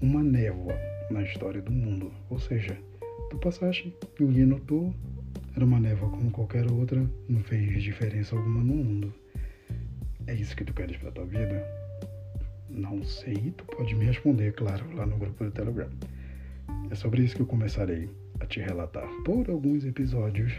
uma 0.00 0.22
névoa 0.22 0.74
na 1.10 1.22
história 1.22 1.62
do 1.62 1.70
mundo. 1.70 2.12
Ou 2.28 2.38
seja, 2.38 2.76
tu 3.30 3.38
passaste, 3.38 3.94
ninguém 4.18 4.46
notou, 4.46 4.92
era 5.54 5.64
uma 5.64 5.78
névoa 5.78 6.10
como 6.10 6.30
qualquer 6.30 6.70
outra, 6.70 7.08
não 7.28 7.42
fez 7.42 7.82
diferença 7.82 8.34
alguma 8.34 8.64
no 8.64 8.74
mundo. 8.74 9.14
É 10.26 10.34
isso 10.34 10.56
que 10.56 10.64
tu 10.64 10.74
queres 10.74 10.96
para 10.96 11.12
tua 11.12 11.24
vida? 11.24 11.64
Não 12.68 13.04
sei, 13.04 13.52
tu 13.56 13.64
pode 13.64 13.94
me 13.94 14.06
responder, 14.06 14.52
claro, 14.54 14.84
lá 14.96 15.06
no 15.06 15.16
grupo 15.16 15.44
do 15.44 15.52
Telegram. 15.52 15.88
É 16.90 16.94
sobre 16.96 17.22
isso 17.22 17.36
que 17.36 17.42
eu 17.42 17.46
começarei 17.46 18.10
a 18.40 18.46
te 18.46 18.58
relatar 18.58 19.08
por 19.24 19.48
alguns 19.48 19.84
episódios, 19.84 20.52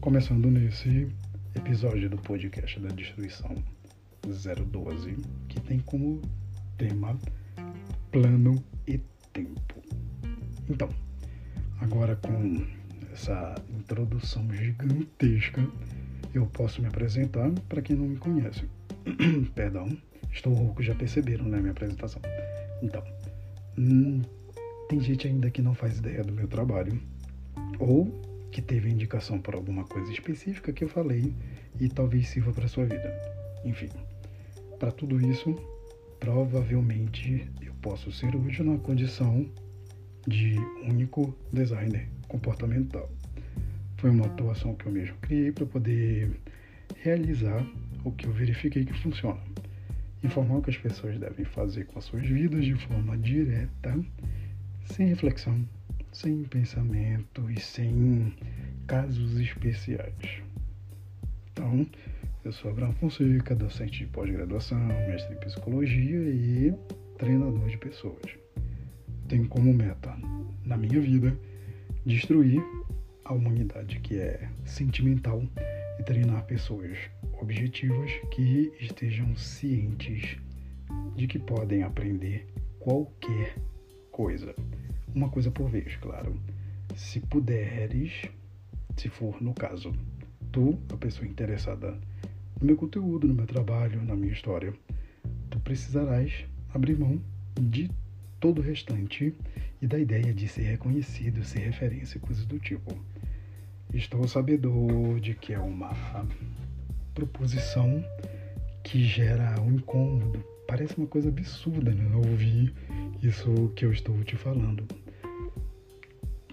começando 0.00 0.50
nesse 0.50 1.08
episódio 1.54 2.10
do 2.10 2.16
podcast 2.18 2.80
da 2.80 2.88
Destruição 2.88 3.54
012, 4.26 5.16
que 5.48 5.60
tem 5.60 5.78
como 5.78 6.20
tema 6.76 7.16
plano 8.10 8.62
e 8.84 8.98
tempo. 9.32 9.80
Então, 10.68 10.88
agora 11.80 12.16
com 12.16 12.66
essa 13.12 13.54
introdução 13.70 14.52
gigantesca, 14.52 15.64
eu 16.34 16.46
posso 16.46 16.82
me 16.82 16.88
apresentar 16.88 17.52
para 17.68 17.80
quem 17.80 17.94
não 17.94 18.08
me 18.08 18.16
conhece. 18.16 18.64
Perdão, 19.54 19.88
Estou 20.34 20.52
rouco, 20.52 20.82
já 20.82 20.94
perceberam, 20.96 21.44
né, 21.44 21.60
minha 21.60 21.70
apresentação. 21.70 22.20
Então, 22.82 23.04
hum, 23.78 24.20
tem 24.88 25.00
gente 25.00 25.28
ainda 25.28 25.48
que 25.48 25.62
não 25.62 25.74
faz 25.74 25.98
ideia 25.98 26.24
do 26.24 26.32
meu 26.32 26.48
trabalho, 26.48 27.00
ou 27.78 28.20
que 28.50 28.60
teve 28.60 28.90
indicação 28.90 29.40
por 29.40 29.54
alguma 29.54 29.84
coisa 29.84 30.10
específica 30.10 30.72
que 30.72 30.82
eu 30.82 30.88
falei 30.88 31.32
e 31.80 31.88
talvez 31.88 32.28
sirva 32.28 32.52
para 32.52 32.66
sua 32.66 32.84
vida. 32.84 33.12
Enfim, 33.64 33.88
para 34.78 34.90
tudo 34.90 35.20
isso, 35.24 35.54
provavelmente 36.18 37.48
eu 37.62 37.72
posso 37.80 38.10
ser 38.10 38.34
útil 38.34 38.64
na 38.64 38.78
condição 38.78 39.48
de 40.26 40.56
único 40.82 41.32
designer 41.52 42.08
comportamental. 42.26 43.08
Foi 43.98 44.10
uma 44.10 44.26
atuação 44.26 44.74
que 44.74 44.86
eu 44.86 44.92
mesmo 44.92 45.16
criei 45.18 45.52
para 45.52 45.64
poder 45.64 46.40
realizar 46.96 47.64
o 48.04 48.12
que 48.12 48.26
eu 48.26 48.32
verifiquei 48.32 48.84
que 48.84 48.92
funciona 48.92 49.40
informar 50.24 50.56
o 50.56 50.62
que 50.62 50.70
as 50.70 50.78
pessoas 50.78 51.18
devem 51.18 51.44
fazer 51.44 51.84
com 51.84 51.98
as 51.98 52.04
suas 52.06 52.26
vidas 52.26 52.64
de 52.64 52.74
forma 52.74 53.16
direta, 53.18 53.94
sem 54.86 55.06
reflexão, 55.08 55.68
sem 56.12 56.44
pensamento 56.44 57.50
e 57.50 57.60
sem 57.60 58.34
casos 58.86 59.38
especiais. 59.38 60.42
Então, 61.52 61.86
eu 62.42 62.52
sou 62.52 62.70
Abraão 62.70 62.94
Fonseca, 62.94 63.54
docente 63.54 63.98
de 64.00 64.06
pós-graduação, 64.06 64.78
mestre 65.06 65.34
em 65.34 65.40
psicologia 65.40 66.18
e 66.18 66.74
treinador 67.18 67.68
de 67.68 67.76
pessoas. 67.76 68.38
Tenho 69.28 69.46
como 69.48 69.72
meta, 69.74 70.16
na 70.64 70.76
minha 70.76 71.00
vida, 71.00 71.36
destruir 72.04 72.62
a 73.24 73.32
humanidade 73.32 74.00
que 74.00 74.18
é 74.18 74.48
sentimental 74.64 75.42
e 75.98 76.02
treinar 76.02 76.44
pessoas 76.44 76.98
objetivas 77.40 78.10
que 78.30 78.72
estejam 78.80 79.36
cientes 79.36 80.36
de 81.16 81.26
que 81.26 81.38
podem 81.38 81.82
aprender 81.82 82.46
qualquer 82.78 83.56
coisa. 84.10 84.54
Uma 85.14 85.28
coisa 85.28 85.50
por 85.50 85.68
vez, 85.68 85.96
claro. 85.96 86.38
Se 86.94 87.20
puderes, 87.20 88.28
se 88.96 89.08
for 89.08 89.40
no 89.40 89.54
caso 89.54 89.92
tu, 90.52 90.78
a 90.92 90.96
pessoa 90.96 91.26
interessada 91.26 91.98
no 92.60 92.66
meu 92.66 92.76
conteúdo, 92.76 93.26
no 93.26 93.34
meu 93.34 93.46
trabalho, 93.46 94.02
na 94.04 94.14
minha 94.14 94.32
história, 94.32 94.72
tu 95.50 95.58
precisarás 95.60 96.44
abrir 96.72 96.98
mão 96.98 97.20
de 97.60 97.90
todo 98.38 98.60
o 98.60 98.62
restante 98.62 99.34
e 99.80 99.86
da 99.86 99.98
ideia 99.98 100.32
de 100.32 100.46
ser 100.46 100.62
reconhecido, 100.62 101.44
ser 101.44 101.60
referência, 101.60 102.20
coisas 102.20 102.44
do 102.46 102.58
tipo. 102.58 102.96
Estou 103.92 104.26
sabedor 104.26 105.20
de 105.20 105.34
que 105.34 105.52
é 105.52 105.58
uma 105.58 105.92
proposição 107.14 108.04
que 108.82 109.02
gera 109.04 109.60
um 109.60 109.72
incômodo. 109.72 110.44
Parece 110.66 110.96
uma 110.98 111.06
coisa 111.06 111.28
absurda 111.28 111.92
né? 111.92 112.14
ouvir 112.16 112.74
isso 113.22 113.72
que 113.76 113.84
eu 113.84 113.92
estou 113.92 114.22
te 114.24 114.36
falando. 114.36 114.86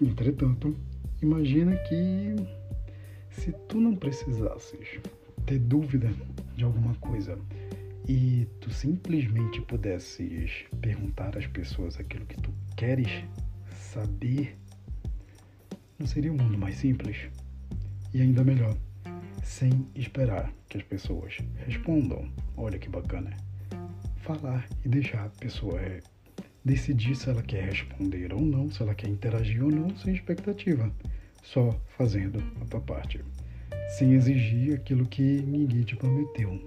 Entretanto, 0.00 0.76
imagina 1.20 1.76
que 1.76 2.36
se 3.30 3.52
tu 3.68 3.80
não 3.80 3.94
precisasses 3.94 5.00
ter 5.46 5.58
dúvida 5.58 6.10
de 6.56 6.64
alguma 6.64 6.94
coisa 6.96 7.38
e 8.08 8.46
tu 8.60 8.70
simplesmente 8.70 9.60
pudesses 9.62 10.64
perguntar 10.80 11.36
às 11.36 11.46
pessoas 11.46 11.98
aquilo 11.98 12.26
que 12.26 12.40
tu 12.40 12.52
queres 12.76 13.24
saber, 13.70 14.56
não 15.98 16.06
seria 16.06 16.32
um 16.32 16.36
mundo 16.36 16.58
mais 16.58 16.76
simples? 16.76 17.16
E 18.12 18.20
ainda 18.20 18.44
melhor, 18.44 18.76
sem 19.42 19.86
esperar 19.94 20.52
que 20.68 20.78
as 20.78 20.84
pessoas 20.84 21.36
respondam. 21.66 22.30
Olha 22.56 22.78
que 22.78 22.88
bacana. 22.88 23.36
Falar 24.18 24.66
e 24.84 24.88
deixar 24.88 25.26
a 25.26 25.30
pessoa 25.30 25.80
decidir 26.64 27.16
se 27.16 27.28
ela 27.28 27.42
quer 27.42 27.64
responder 27.64 28.32
ou 28.32 28.40
não, 28.40 28.70
se 28.70 28.82
ela 28.82 28.94
quer 28.94 29.08
interagir 29.08 29.62
ou 29.62 29.70
não, 29.70 29.94
sem 29.96 30.14
expectativa, 30.14 30.90
só 31.42 31.70
fazendo 31.96 32.42
a 32.60 32.64
tua 32.66 32.80
parte, 32.80 33.20
sem 33.98 34.14
exigir 34.14 34.74
aquilo 34.74 35.06
que 35.06 35.42
ninguém 35.42 35.82
te 35.82 35.96
prometeu. 35.96 36.60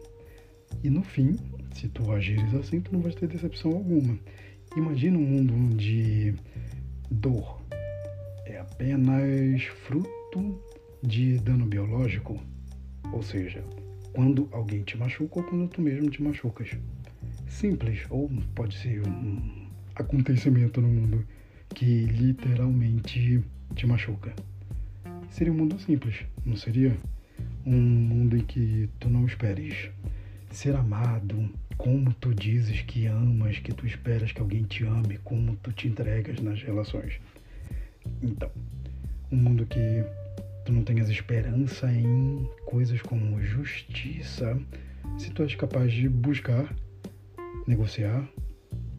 E 0.84 0.89
no 0.89 1.01
fim, 1.01 1.38
se 1.74 1.88
tu 1.88 2.12
agires 2.12 2.53
assim, 2.53 2.82
tu 2.82 2.91
não 2.91 3.00
vais 3.00 3.15
ter 3.15 3.27
decepção 3.27 3.72
alguma. 3.72 4.20
Imagina 4.75 5.17
um 5.17 5.22
mundo 5.22 5.53
onde 5.53 6.36
dor 7.10 7.62
é 8.46 8.60
apenas 8.60 9.63
fruto 9.88 10.62
de 11.01 11.38
dano 11.39 11.65
biológico, 11.65 12.39
ou 13.12 13.24
seja, 13.24 13.63
quando 14.13 14.47
alguém 14.51 14.83
te 14.83 14.97
machuca 14.97 15.39
ou 15.39 15.45
quando 15.45 15.67
tu 15.67 15.81
mesmo 15.81 16.09
te 16.09 16.21
machucas. 16.21 16.71
Simples, 17.47 18.05
ou 18.09 18.29
pode 18.53 18.77
ser 18.77 19.05
um 19.07 19.67
acontecimento 19.95 20.81
no 20.81 20.88
mundo 20.88 21.25
que 21.74 22.05
literalmente 22.05 23.43
te 23.75 23.85
machuca. 23.85 24.33
Seria 25.29 25.51
um 25.51 25.57
mundo 25.57 25.77
simples, 25.79 26.25
não 26.45 26.55
seria? 26.55 26.95
Um 27.65 27.79
mundo 27.79 28.38
em 28.38 28.41
que 28.41 28.89
tu 29.00 29.09
não 29.09 29.25
esperes 29.25 29.89
ser 30.50 30.75
amado, 30.75 31.50
como 31.77 32.13
tu 32.13 32.33
dizes 32.33 32.81
que 32.81 33.07
amas, 33.07 33.59
que 33.59 33.74
tu 33.74 33.85
esperas 33.85 34.31
que 34.31 34.39
alguém 34.39 34.63
te 34.63 34.85
ame, 34.85 35.17
como 35.24 35.55
tu 35.57 35.74
te 35.74 35.88
entregas 35.88 36.39
nas 36.39 36.62
relações. 36.62 37.19
Então, 38.21 38.50
um 39.31 39.35
mundo 39.35 39.65
que 39.65 40.05
tu 40.65 40.74
não 40.74 40.84
tenhas 40.84 41.10
esperança 41.10 41.91
em 41.91 42.50
coisas 42.65 43.00
como 43.03 43.39
justiça, 43.39 44.60
se 45.17 45.29
tu 45.29 45.43
és 45.43 45.53
capaz 45.53 45.93
de 45.93 46.10
buscar, 46.10 46.75
negociar, 47.67 48.27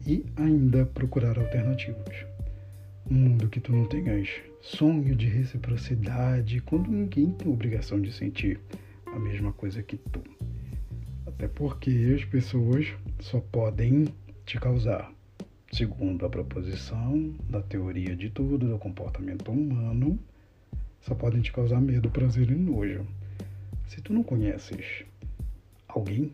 e 0.05 0.25
ainda 0.37 0.85
procurar 0.85 1.37
alternativas. 1.37 2.25
Um 3.11 3.15
mundo 3.15 3.49
que 3.49 3.59
tu 3.59 3.73
não 3.73 3.85
tenhas 3.85 4.29
sonho 4.61 5.13
de 5.13 5.27
reciprocidade 5.27 6.61
quando 6.61 6.89
ninguém 6.89 7.31
tem 7.31 7.51
obrigação 7.51 7.99
de 7.99 8.13
sentir 8.13 8.57
a 9.05 9.19
mesma 9.19 9.51
coisa 9.51 9.83
que 9.83 9.97
tu. 9.97 10.23
Até 11.25 11.49
porque 11.49 12.15
as 12.15 12.23
pessoas 12.23 12.87
só 13.19 13.41
podem 13.41 14.07
te 14.45 14.57
causar, 14.57 15.11
segundo 15.73 16.25
a 16.25 16.29
proposição 16.29 17.35
da 17.49 17.61
teoria 17.61 18.15
de 18.15 18.29
tudo 18.29 18.57
do 18.57 18.77
comportamento 18.77 19.51
humano, 19.51 20.17
só 21.07 21.15
podem 21.15 21.39
te 21.39 21.53
causar 21.53 21.79
medo, 21.79 22.09
prazer 22.09 22.51
e 22.51 22.53
nojo. 22.53 23.07
Se 23.87 24.01
tu 24.01 24.11
não 24.11 24.23
conheces 24.23 25.05
alguém, 25.87 26.33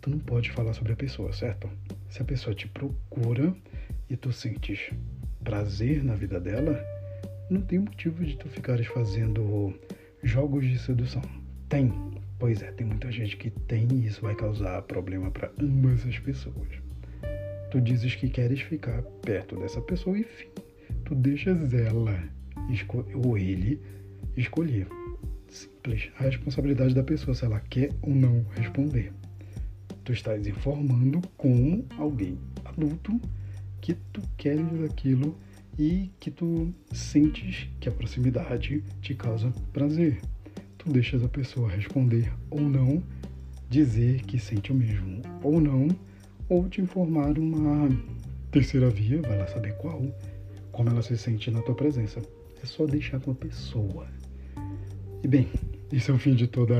tu 0.00 0.08
não 0.08 0.18
pode 0.18 0.50
falar 0.50 0.72
sobre 0.72 0.94
a 0.94 0.96
pessoa, 0.96 1.30
certo? 1.30 1.68
Se 2.08 2.22
a 2.22 2.24
pessoa 2.24 2.54
te 2.54 2.66
procura 2.66 3.54
e 4.08 4.16
tu 4.16 4.32
sentes 4.32 4.90
prazer 5.42 6.02
na 6.02 6.14
vida 6.14 6.40
dela, 6.40 6.82
não 7.50 7.60
tem 7.60 7.80
motivo 7.80 8.24
de 8.24 8.34
tu 8.38 8.48
ficares 8.48 8.86
fazendo 8.86 9.74
jogos 10.22 10.64
de 10.64 10.78
sedução. 10.78 11.20
Tem, 11.68 11.92
pois 12.38 12.62
é, 12.62 12.72
tem 12.72 12.86
muita 12.86 13.12
gente 13.12 13.36
que 13.36 13.50
tem 13.50 13.86
e 13.92 14.06
isso 14.06 14.22
vai 14.22 14.34
causar 14.34 14.80
problema 14.82 15.30
para 15.30 15.52
ambas 15.60 16.06
as 16.06 16.18
pessoas. 16.18 16.68
Tu 17.70 17.78
dizes 17.78 18.14
que 18.14 18.30
queres 18.30 18.62
ficar 18.62 19.02
perto 19.20 19.54
dessa 19.56 19.82
pessoa 19.82 20.18
e 20.18 20.24
fim, 20.24 20.48
tu 21.04 21.14
deixas 21.14 21.74
ela 21.74 22.18
ou 23.22 23.36
ele 23.36 23.78
escolher. 24.36 24.86
Simples. 25.48 26.10
A 26.18 26.24
responsabilidade 26.24 26.94
da 26.94 27.02
pessoa 27.02 27.34
se 27.34 27.44
ela 27.44 27.60
quer 27.60 27.90
ou 28.02 28.14
não 28.14 28.44
responder. 28.56 29.12
Tu 30.04 30.12
estás 30.12 30.46
informando 30.46 31.22
como 31.36 31.84
alguém 31.96 32.38
adulto 32.64 33.20
que 33.80 33.94
tu 34.12 34.20
queres 34.36 34.82
aquilo 34.84 35.36
e 35.78 36.10
que 36.20 36.30
tu 36.30 36.72
sentes 36.92 37.68
que 37.80 37.88
a 37.88 37.92
proximidade 37.92 38.82
te 39.00 39.14
causa 39.14 39.52
prazer. 39.72 40.20
Tu 40.78 40.90
deixas 40.90 41.22
a 41.22 41.28
pessoa 41.28 41.70
responder 41.70 42.32
ou 42.50 42.60
não, 42.60 43.02
dizer 43.70 44.22
que 44.22 44.38
sente 44.38 44.72
o 44.72 44.74
mesmo 44.74 45.22
ou 45.42 45.60
não, 45.60 45.88
ou 46.48 46.68
te 46.68 46.80
informar 46.80 47.38
uma 47.38 47.88
terceira 48.50 48.90
via, 48.90 49.20
vai 49.22 49.38
lá 49.38 49.46
saber 49.46 49.74
qual, 49.76 50.02
como 50.70 50.90
ela 50.90 51.02
se 51.02 51.16
sente 51.16 51.50
na 51.50 51.62
tua 51.62 51.74
presença. 51.74 52.20
É 52.62 52.66
só 52.66 52.86
deixar 52.86 53.20
com 53.20 53.30
a 53.30 53.34
pessoa. 53.34 54.06
E 55.24 55.26
bem, 55.26 55.48
esse 55.90 56.10
é 56.10 56.12
o 56.12 56.18
fim 56.18 56.34
de 56.34 56.46
toda 56.46 56.76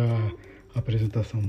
a 0.74 0.78
apresentação 0.78 1.40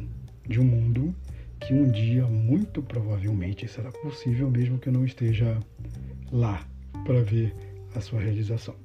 de 0.47 0.61
um 0.61 0.63
mundo 0.63 1.13
que 1.59 1.73
um 1.73 1.91
dia, 1.91 2.25
muito 2.25 2.81
provavelmente, 2.81 3.67
será 3.67 3.91
possível, 3.91 4.49
mesmo 4.49 4.79
que 4.79 4.87
eu 4.87 4.93
não 4.93 5.03
esteja 5.03 5.59
lá 6.31 6.65
para 7.03 7.21
ver 7.21 7.53
a 7.93 7.99
sua 7.99 8.21
realização. 8.21 8.77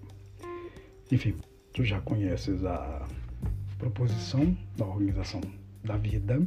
Enfim, 1.12 1.36
tu 1.72 1.84
já 1.84 2.00
conheces 2.00 2.64
a 2.64 3.06
proposição 3.78 4.58
da 4.76 4.86
organização 4.86 5.40
da 5.84 5.96
vida. 5.96 6.42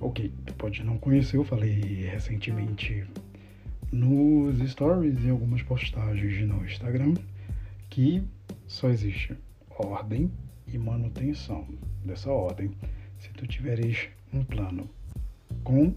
Ok, 0.00 0.34
tu 0.46 0.54
pode 0.54 0.82
não 0.82 0.98
conhecer, 0.98 1.36
eu 1.36 1.44
falei 1.44 2.08
recentemente 2.10 3.06
nos 3.92 4.58
stories 4.68 5.24
e 5.24 5.30
algumas 5.30 5.62
postagens 5.62 6.44
no 6.44 6.64
Instagram 6.64 7.14
que 7.88 8.20
só 8.66 8.88
existe 8.90 9.36
ordem 9.84 10.30
e 10.66 10.78
manutenção 10.78 11.66
dessa 12.04 12.30
ordem 12.30 12.70
se 13.18 13.30
tu 13.30 13.46
tiveres 13.46 14.08
um 14.32 14.44
plano 14.44 14.88
com 15.64 15.94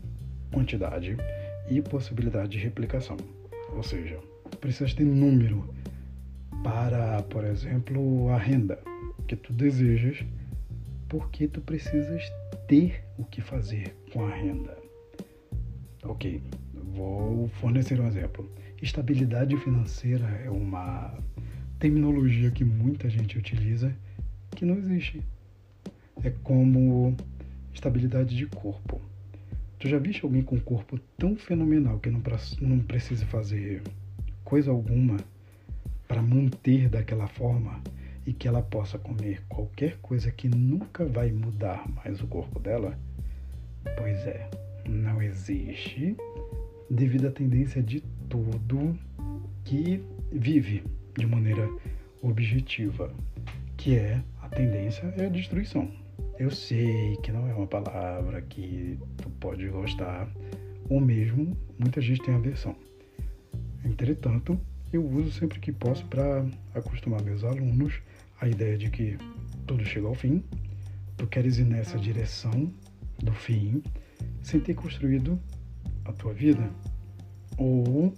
quantidade 0.52 1.18
e 1.70 1.82
possibilidade 1.82 2.50
de 2.50 2.58
replicação. 2.58 3.18
Ou 3.76 3.84
seja, 3.84 4.20
precisas 4.60 4.94
ter 4.94 5.06
número 5.06 5.74
para, 6.64 7.22
por 7.24 7.44
exemplo, 7.44 8.30
a 8.30 8.38
renda 8.38 8.80
que 9.28 9.36
tu 9.36 9.54
desejas, 9.54 10.24
porque 11.10 11.48
tu 11.48 11.62
precisas 11.62 12.24
ter 12.68 13.04
o 13.18 13.24
que 13.26 13.42
fazer 13.42 13.96
com 14.12 14.26
a 14.26 14.36
renda. 14.36 14.78
Ok, 16.04 16.42
vou 16.74 17.48
fornecer 17.60 18.00
um 18.00 18.08
exemplo. 18.08 18.50
Estabilidade 18.82 19.56
financeira 19.58 20.28
é 20.44 20.50
uma 20.50 21.18
terminologia 21.84 22.50
que 22.50 22.64
muita 22.64 23.10
gente 23.10 23.38
utiliza 23.38 23.94
que 24.52 24.64
não 24.64 24.78
existe. 24.78 25.22
É 26.24 26.30
como 26.30 27.14
estabilidade 27.74 28.38
de 28.38 28.46
corpo. 28.46 29.02
Tu 29.80 29.90
já 29.90 30.00
viste 30.00 30.24
alguém 30.24 30.44
com 30.44 30.56
um 30.56 30.62
corpo 30.62 30.98
tão 31.18 31.36
fenomenal 31.36 32.00
que 32.00 32.10
não, 32.10 32.22
não 32.62 32.80
precisa 32.80 33.26
fazer 33.26 33.82
coisa 34.46 34.72
alguma 34.72 35.18
para 36.08 36.22
manter 36.22 36.88
daquela 36.88 37.28
forma 37.28 37.82
e 38.26 38.32
que 38.32 38.48
ela 38.48 38.62
possa 38.62 38.98
comer 38.98 39.44
qualquer 39.50 39.98
coisa 39.98 40.32
que 40.32 40.48
nunca 40.48 41.04
vai 41.04 41.34
mudar 41.34 41.86
mais 41.90 42.22
o 42.22 42.28
corpo 42.28 42.62
dela? 42.62 42.98
Pois 43.98 44.26
é, 44.26 44.50
não 44.88 45.22
existe 45.22 46.16
devido 46.90 47.28
à 47.28 47.32
tendência 47.32 47.84
de 47.84 48.00
tudo 48.30 48.98
que 49.66 50.02
vive 50.32 50.82
de 51.18 51.26
maneira 51.26 51.70
objetiva, 52.22 53.14
que 53.78 53.96
é 53.96 54.22
a 54.42 54.50
tendência 54.50 55.14
é 55.18 55.26
a 55.26 55.30
destruição. 55.30 55.92
Eu 56.40 56.52
sei 56.52 57.18
que 57.18 57.32
não 57.32 57.48
é 57.48 57.54
uma 57.54 57.68
palavra 57.68 58.42
que 58.42 58.98
tu 59.18 59.30
pode 59.32 59.68
gostar, 59.70 60.30
ou 60.90 61.00
mesmo 61.00 61.58
muita 61.78 62.02
gente 62.02 62.22
tem 62.22 62.34
aversão. 62.34 62.76
Entretanto, 63.86 64.60
eu 64.92 65.06
uso 65.06 65.32
sempre 65.32 65.60
que 65.60 65.72
posso 65.72 66.06
para 66.06 66.46
acostumar 66.74 67.22
meus 67.22 67.44
alunos 67.44 68.02
à 68.40 68.48
ideia 68.48 68.78
de 68.78 68.90
que 68.90 69.18
tudo 69.66 69.84
chega 69.86 70.08
ao 70.08 70.14
fim 70.14 70.44
tu 71.18 71.28
queres 71.28 71.58
ir 71.58 71.66
nessa 71.66 71.98
direção 71.98 72.70
do 73.24 73.32
fim 73.32 73.82
sem 74.42 74.60
ter 74.60 74.74
construído 74.74 75.40
a 76.06 76.12
tua 76.12 76.34
vida? 76.34 76.70
Ou 77.58 78.14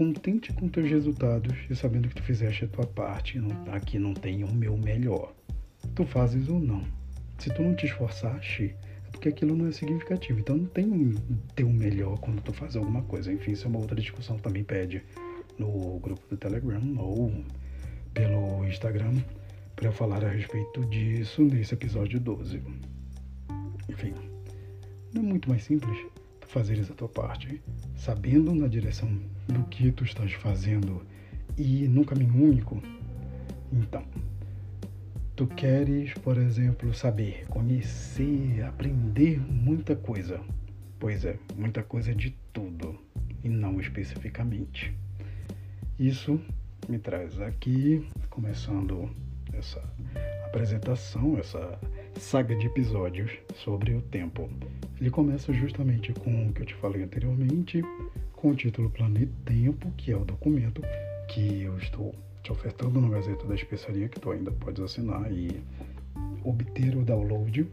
contente 0.00 0.50
com 0.54 0.66
teus 0.66 0.88
resultados 0.88 1.54
e 1.68 1.76
sabendo 1.76 2.08
que 2.08 2.14
tu 2.14 2.22
fizeste 2.22 2.64
a 2.64 2.68
tua 2.68 2.86
parte, 2.86 3.38
não, 3.38 3.50
aqui 3.70 3.98
não 3.98 4.14
tem 4.14 4.42
o 4.42 4.50
meu 4.50 4.74
melhor. 4.74 5.34
Tu 5.94 6.06
fazes 6.06 6.48
ou 6.48 6.58
não. 6.58 6.82
Se 7.38 7.52
tu 7.52 7.62
não 7.62 7.74
te 7.74 7.84
esforçaste, 7.84 8.74
é 9.06 9.10
porque 9.10 9.28
aquilo 9.28 9.54
não 9.54 9.66
é 9.66 9.72
significativo. 9.72 10.40
Então 10.40 10.56
não 10.56 10.64
tem 10.64 10.86
um 10.86 11.12
teu 11.54 11.68
melhor 11.68 12.18
quando 12.18 12.40
tu 12.40 12.50
faz 12.50 12.76
alguma 12.76 13.02
coisa. 13.02 13.30
Enfim, 13.30 13.52
isso 13.52 13.66
é 13.66 13.68
uma 13.68 13.78
outra 13.78 13.94
discussão 13.94 14.36
que 14.36 14.42
também 14.42 14.64
pede 14.64 15.02
no 15.58 15.98
grupo 15.98 16.26
do 16.30 16.36
Telegram 16.38 16.82
ou 16.96 17.34
pelo 18.14 18.64
Instagram 18.64 19.12
para 19.76 19.92
falar 19.92 20.24
a 20.24 20.30
respeito 20.30 20.82
disso 20.86 21.42
nesse 21.42 21.74
episódio 21.74 22.18
12. 22.18 22.62
Enfim, 23.86 24.14
não 25.12 25.20
é 25.20 25.24
muito 25.26 25.50
mais 25.50 25.62
simples 25.62 25.98
fazeres 26.50 26.90
a 26.90 26.94
tua 26.94 27.08
parte, 27.08 27.62
sabendo 27.94 28.54
na 28.54 28.66
direção 28.66 29.08
do 29.46 29.62
que 29.64 29.92
tu 29.92 30.04
estás 30.04 30.32
fazendo 30.32 31.02
e 31.56 31.86
num 31.86 32.04
caminho 32.04 32.44
único? 32.44 32.82
Então, 33.72 34.04
tu 35.36 35.46
queres, 35.46 36.12
por 36.14 36.36
exemplo, 36.36 36.92
saber, 36.92 37.46
conhecer, 37.48 38.62
aprender 38.64 39.40
muita 39.40 39.94
coisa. 39.94 40.40
Pois 40.98 41.24
é, 41.24 41.38
muita 41.56 41.82
coisa 41.82 42.14
de 42.14 42.36
tudo 42.52 42.98
e 43.44 43.48
não 43.48 43.80
especificamente. 43.80 44.94
Isso 45.98 46.40
me 46.88 46.98
traz 46.98 47.40
aqui, 47.40 48.06
começando 48.28 49.08
essa 49.52 49.80
apresentação, 50.46 51.38
essa 51.38 51.78
saga 52.20 52.54
de 52.54 52.66
episódios 52.66 53.32
sobre 53.54 53.94
o 53.94 54.02
tempo. 54.02 54.48
Ele 55.00 55.10
começa 55.10 55.52
justamente 55.54 56.12
com 56.12 56.48
o 56.48 56.52
que 56.52 56.62
eu 56.62 56.66
te 56.66 56.74
falei 56.74 57.02
anteriormente, 57.02 57.82
com 58.32 58.50
o 58.50 58.54
título 58.54 58.90
Planeta 58.90 59.32
Tempo, 59.46 59.90
que 59.96 60.12
é 60.12 60.16
o 60.16 60.24
documento 60.24 60.82
que 61.28 61.62
eu 61.62 61.78
estou 61.78 62.14
te 62.42 62.52
ofertando 62.52 63.00
no 63.00 63.08
Gazeta 63.08 63.46
da 63.46 63.54
Especiaria, 63.54 64.08
que 64.08 64.20
tu 64.20 64.30
ainda 64.30 64.52
podes 64.52 64.82
assinar 64.82 65.32
e 65.32 65.62
obter 66.44 66.94
o 66.94 67.02
download, 67.02 67.66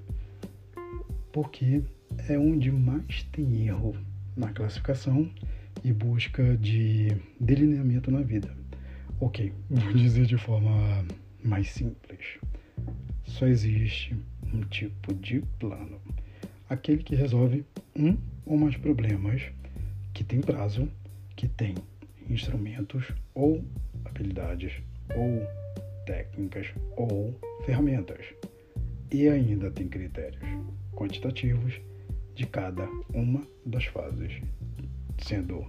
porque 1.33 1.83
é 2.29 2.39
onde 2.39 2.71
mais 2.71 3.23
tem 3.31 3.67
erro 3.67 3.95
na 4.35 4.53
classificação 4.53 5.29
e 5.83 5.91
busca 5.91 6.55
de 6.55 7.09
delineamento 7.39 8.09
na 8.09 8.21
vida. 8.21 8.55
Ok, 9.19 9.51
vou 9.69 9.93
dizer 9.93 10.25
de 10.25 10.37
forma 10.37 11.05
mais 11.43 11.69
simples. 11.69 12.39
Só 13.25 13.45
existe 13.45 14.15
um 14.53 14.61
tipo 14.61 15.13
de 15.13 15.41
plano. 15.59 15.99
Aquele 16.69 17.03
que 17.03 17.15
resolve 17.15 17.65
um 17.95 18.17
ou 18.45 18.57
mais 18.57 18.75
problemas, 18.75 19.41
que 20.13 20.23
tem 20.23 20.41
prazo, 20.41 20.89
que 21.35 21.47
tem 21.47 21.75
instrumentos 22.29 23.05
ou 23.33 23.63
habilidades 24.05 24.73
ou 25.15 25.45
técnicas 26.05 26.67
ou 26.95 27.33
ferramentas. 27.65 28.25
E 29.11 29.27
ainda 29.27 29.71
tem 29.71 29.87
critérios 29.87 30.43
quantitativos 30.93 31.79
de 32.35 32.45
cada 32.45 32.87
uma 33.13 33.47
das 33.65 33.85
fases, 33.85 34.41
sendo 35.19 35.65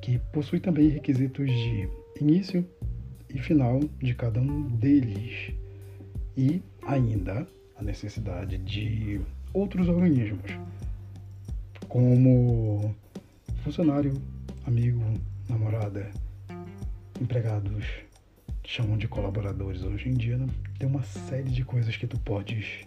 que 0.00 0.18
possui 0.32 0.60
também 0.60 0.88
requisitos 0.88 1.50
de 1.50 1.88
início, 2.20 2.64
e 3.36 3.38
final 3.38 3.80
de 3.98 4.14
cada 4.14 4.40
um 4.40 4.62
deles. 4.76 5.52
E 6.36 6.62
ainda 6.82 7.46
a 7.78 7.82
necessidade 7.82 8.58
de 8.58 9.20
outros 9.52 9.88
organismos, 9.88 10.50
como 11.88 12.94
funcionário, 13.62 14.12
amigo, 14.66 15.02
namorada, 15.48 16.10
empregados, 17.20 17.84
chamam 18.64 18.96
de 18.96 19.06
colaboradores 19.06 19.82
hoje 19.82 20.08
em 20.08 20.14
dia, 20.14 20.36
né? 20.36 20.46
tem 20.78 20.88
uma 20.88 21.02
série 21.02 21.50
de 21.50 21.64
coisas 21.64 21.96
que 21.96 22.06
tu 22.06 22.18
podes 22.20 22.84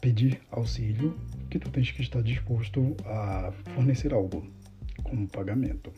pedir 0.00 0.40
auxílio 0.50 1.16
que 1.50 1.58
tu 1.58 1.70
tens 1.70 1.90
que 1.90 2.02
estar 2.02 2.22
disposto 2.22 2.94
a 3.06 3.52
fornecer 3.74 4.12
algo 4.12 4.46
como 5.02 5.26
pagamento 5.26 5.92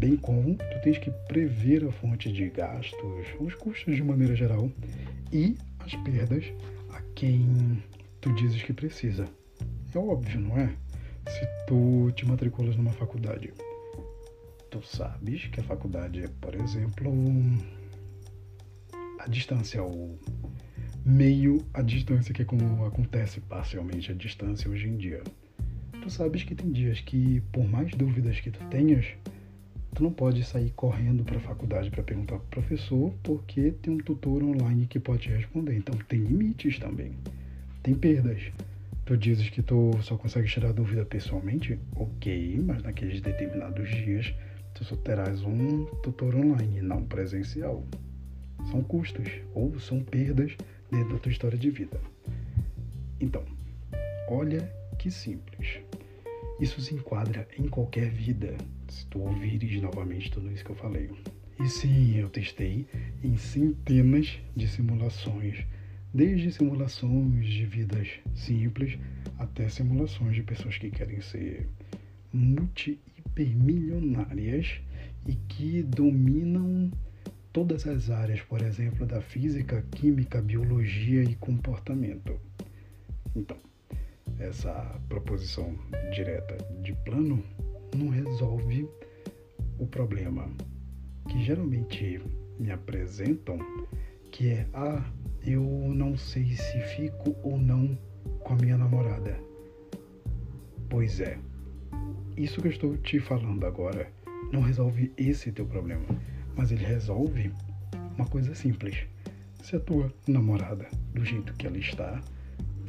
bem 0.00 0.16
como 0.16 0.54
tu 0.54 0.80
tens 0.82 0.98
que 0.98 1.10
prever 1.28 1.84
a 1.84 1.92
fonte 1.92 2.32
de 2.32 2.48
gastos, 2.48 3.26
os 3.38 3.54
custos 3.54 3.96
de 3.96 4.02
maneira 4.02 4.34
geral 4.34 4.70
e 5.32 5.56
as 5.80 5.94
perdas 5.96 6.44
quem 7.20 7.82
tu 8.18 8.32
dizes 8.32 8.62
que 8.62 8.72
precisa. 8.72 9.28
É 9.94 9.98
óbvio, 9.98 10.40
não 10.40 10.56
é? 10.56 10.74
Se 11.28 11.46
tu 11.66 12.10
te 12.12 12.26
matriculas 12.26 12.74
numa 12.76 12.92
faculdade, 12.92 13.52
tu 14.70 14.82
sabes 14.82 15.44
que 15.48 15.60
a 15.60 15.62
faculdade 15.62 16.24
é, 16.24 16.28
por 16.40 16.54
exemplo, 16.54 17.12
a 19.18 19.28
distância, 19.28 19.84
o 19.84 20.18
meio 21.04 21.58
a 21.74 21.82
distância, 21.82 22.32
que 22.32 22.40
é 22.40 22.44
como 22.46 22.86
acontece 22.86 23.38
parcialmente 23.42 24.10
a 24.10 24.14
distância 24.14 24.70
hoje 24.70 24.88
em 24.88 24.96
dia. 24.96 25.22
Tu 26.00 26.08
sabes 26.08 26.42
que 26.42 26.54
tem 26.54 26.72
dias 26.72 27.00
que, 27.00 27.42
por 27.52 27.68
mais 27.68 27.90
dúvidas 27.90 28.40
que 28.40 28.50
tu 28.50 28.64
tenhas, 28.70 29.04
Tu 29.94 30.02
não 30.02 30.12
pode 30.12 30.44
sair 30.44 30.70
correndo 30.70 31.24
para 31.24 31.36
a 31.36 31.40
faculdade 31.40 31.90
para 31.90 32.02
perguntar 32.02 32.38
para 32.38 32.44
o 32.44 32.62
professor, 32.62 33.12
porque 33.22 33.72
tem 33.82 33.92
um 33.92 33.98
tutor 33.98 34.42
online 34.42 34.86
que 34.86 35.00
pode 35.00 35.22
te 35.22 35.30
responder. 35.30 35.76
Então 35.76 35.94
tem 36.08 36.20
limites 36.20 36.78
também. 36.78 37.12
Tem 37.82 37.94
perdas. 37.94 38.52
Tu 39.04 39.16
dizes 39.16 39.50
que 39.50 39.62
tu 39.62 39.90
só 40.02 40.16
consegue 40.16 40.48
tirar 40.48 40.72
dúvida 40.72 41.04
pessoalmente? 41.04 41.78
Ok, 41.96 42.60
mas 42.64 42.82
naqueles 42.82 43.20
determinados 43.20 43.88
dias 43.88 44.32
tu 44.74 44.84
só 44.84 44.96
terás 44.96 45.42
um 45.42 45.84
tutor 46.02 46.34
online, 46.36 46.80
não 46.80 47.04
presencial. 47.04 47.84
São 48.70 48.82
custos 48.82 49.28
ou 49.54 49.78
são 49.80 50.02
perdas 50.02 50.56
dentro 50.90 51.14
da 51.14 51.18
tua 51.18 51.32
história 51.32 51.58
de 51.58 51.70
vida. 51.70 52.00
Então, 53.20 53.44
olha 54.28 54.70
que 54.98 55.10
simples. 55.10 55.80
Isso 56.60 56.80
se 56.82 56.94
enquadra 56.94 57.48
em 57.58 57.66
qualquer 57.66 58.10
vida, 58.10 58.54
se 58.86 59.06
tu 59.06 59.20
ouvires 59.20 59.80
novamente 59.80 60.30
tudo 60.30 60.52
isso 60.52 60.62
que 60.62 60.70
eu 60.70 60.76
falei. 60.76 61.08
E 61.58 61.66
sim, 61.68 62.16
eu 62.16 62.28
testei 62.28 62.86
em 63.24 63.34
centenas 63.38 64.38
de 64.54 64.68
simulações, 64.68 65.64
desde 66.12 66.52
simulações 66.52 67.46
de 67.46 67.64
vidas 67.64 68.10
simples 68.34 68.98
até 69.38 69.70
simulações 69.70 70.34
de 70.34 70.42
pessoas 70.42 70.76
que 70.76 70.90
querem 70.90 71.22
ser 71.22 71.66
multi-hipermilionárias 72.30 74.82
e 75.26 75.34
que 75.34 75.82
dominam 75.82 76.90
todas 77.54 77.86
as 77.86 78.10
áreas, 78.10 78.42
por 78.42 78.60
exemplo, 78.60 79.06
da 79.06 79.22
física, 79.22 79.82
química, 79.92 80.42
biologia 80.42 81.22
e 81.22 81.34
comportamento. 81.36 82.38
Então, 83.34 83.56
essa 84.38 84.72
proposição 85.08 85.76
direta 86.12 86.56
de 86.82 86.92
plano 87.04 87.42
não 87.96 88.08
resolve 88.08 88.88
o 89.78 89.86
problema 89.86 90.48
que 91.28 91.42
geralmente 91.42 92.20
me 92.58 92.70
apresentam, 92.70 93.58
que 94.30 94.50
é 94.50 94.66
ah, 94.74 95.04
eu 95.44 95.62
não 95.62 96.16
sei 96.16 96.50
se 96.50 96.80
fico 96.80 97.34
ou 97.42 97.58
não 97.58 97.96
com 98.40 98.54
a 98.54 98.56
minha 98.56 98.76
namorada. 98.76 99.38
Pois 100.88 101.20
é, 101.20 101.38
isso 102.36 102.60
que 102.60 102.68
eu 102.68 102.72
estou 102.72 102.96
te 102.96 103.20
falando 103.20 103.64
agora 103.64 104.10
não 104.52 104.60
resolve 104.60 105.12
esse 105.16 105.52
teu 105.52 105.64
problema, 105.66 106.04
mas 106.56 106.72
ele 106.72 106.84
resolve 106.84 107.52
uma 108.16 108.26
coisa 108.26 108.54
simples. 108.54 109.06
Se 109.62 109.76
a 109.76 109.80
tua 109.80 110.12
namorada, 110.26 110.88
do 111.14 111.24
jeito 111.24 111.52
que 111.54 111.66
ela 111.66 111.78
está, 111.78 112.20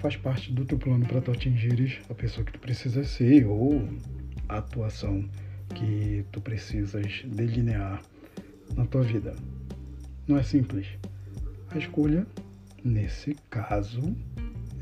faz 0.01 0.15
parte 0.15 0.51
do 0.51 0.65
teu 0.65 0.79
plano 0.79 1.05
para 1.05 1.21
tu 1.21 1.31
atingires 1.31 1.99
a 2.09 2.15
pessoa 2.15 2.43
que 2.43 2.51
tu 2.51 2.59
precisas 2.59 3.07
ser 3.07 3.45
ou 3.45 3.87
a 4.49 4.57
atuação 4.57 5.29
que 5.75 6.25
tu 6.31 6.41
precisas 6.41 7.23
delinear 7.27 8.01
na 8.75 8.83
tua 8.87 9.03
vida. 9.03 9.35
Não 10.27 10.37
é 10.37 10.43
simples. 10.43 10.87
A 11.69 11.77
escolha, 11.77 12.25
nesse 12.83 13.35
caso, 13.47 14.01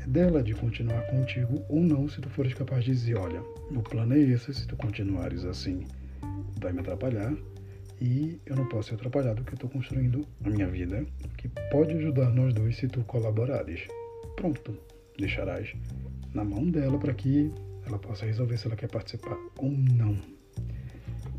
é 0.00 0.06
dela 0.06 0.42
de 0.42 0.54
continuar 0.54 1.02
contigo 1.02 1.62
ou 1.68 1.80
não, 1.80 2.08
se 2.08 2.18
tu 2.22 2.30
fores 2.30 2.54
capaz 2.54 2.82
de 2.82 2.92
dizer, 2.92 3.18
olha, 3.18 3.42
o 3.70 3.82
plano 3.82 4.14
é 4.14 4.18
esse, 4.20 4.54
se 4.54 4.66
tu 4.66 4.74
continuares 4.74 5.44
assim, 5.44 5.86
vai 6.62 6.72
me 6.72 6.80
atrapalhar 6.80 7.34
e 8.00 8.40
eu 8.46 8.56
não 8.56 8.66
posso 8.66 8.88
ser 8.88 8.94
atrapalhado 8.94 9.42
porque 9.42 9.52
eu 9.52 9.66
estou 9.66 9.70
construindo 9.70 10.26
a 10.42 10.48
minha 10.48 10.66
vida, 10.66 11.04
que 11.36 11.46
pode 11.70 11.94
ajudar 11.94 12.30
nós 12.30 12.54
dois 12.54 12.78
se 12.78 12.88
tu 12.88 13.04
colaborares. 13.04 13.86
Pronto 14.34 14.89
deixarás 15.20 15.74
na 16.34 16.44
mão 16.44 16.70
dela 16.70 16.98
para 16.98 17.14
que 17.14 17.52
ela 17.86 17.98
possa 17.98 18.26
resolver 18.26 18.56
se 18.56 18.66
ela 18.66 18.76
quer 18.76 18.88
participar 18.88 19.36
ou 19.58 19.70
não. 19.70 20.16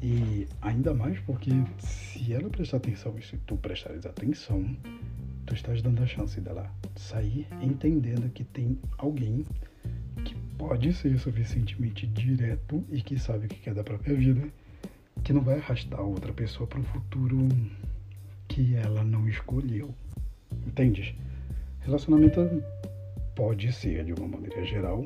E 0.02 0.48
ainda 0.62 0.94
mais 0.94 1.20
porque 1.20 1.52
se 1.80 2.34
ela 2.34 2.50
prestar 2.50 2.78
atenção 2.78 3.16
e 3.18 3.24
se 3.24 3.38
tu 3.38 3.56
prestares 3.56 4.06
atenção, 4.06 4.76
tu 5.46 5.54
estás 5.54 5.82
dando 5.82 6.02
a 6.02 6.08
chance 6.08 6.40
dela 6.42 6.72
sair 6.96 7.48
entendendo 7.62 8.30
que 8.32 8.44
tem 8.44 8.80
alguém 8.98 9.46
que 10.26 10.36
pode 10.58 10.94
ser 10.94 11.18
suficientemente 11.20 12.08
direto 12.08 12.84
e 12.90 13.02
que 13.02 13.20
sabe 13.20 13.46
o 13.46 13.50
que 13.50 13.60
quer 13.60 13.74
da 13.74 13.84
própria 13.84 14.16
vida, 14.16 14.48
que 15.24 15.34
não 15.34 15.42
vai 15.42 15.60
arrastar 15.60 16.02
outra 16.02 16.34
pessoa 16.34 16.68
para 16.68 16.80
um 16.80 16.84
futuro 16.84 17.48
que 18.48 18.76
ela 18.76 19.04
não 19.04 19.28
escolheu. 19.30 19.94
Entendes? 20.66 21.14
Relacionamento 21.82 22.42
pode 23.36 23.72
ser, 23.72 24.04
de 24.04 24.14
uma 24.14 24.28
maneira 24.28 24.64
geral, 24.66 25.06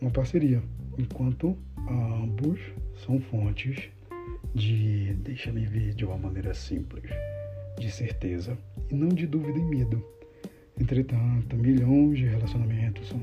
uma 0.00 0.10
parceria, 0.10 0.62
enquanto 0.96 1.56
ambos 1.88 2.60
são 3.04 3.20
fontes 3.20 3.90
de, 4.54 5.14
deixa-me 5.14 5.66
ver 5.66 5.94
de 5.94 6.04
uma 6.04 6.16
maneira 6.16 6.54
simples, 6.54 7.10
de 7.78 7.90
certeza 7.90 8.56
e 8.90 8.94
não 8.94 9.08
de 9.08 9.26
dúvida 9.26 9.58
e 9.58 9.62
medo. 9.62 10.04
Entretanto, 10.78 11.56
milhões 11.56 12.18
de 12.18 12.26
relacionamentos 12.26 13.08
são 13.08 13.20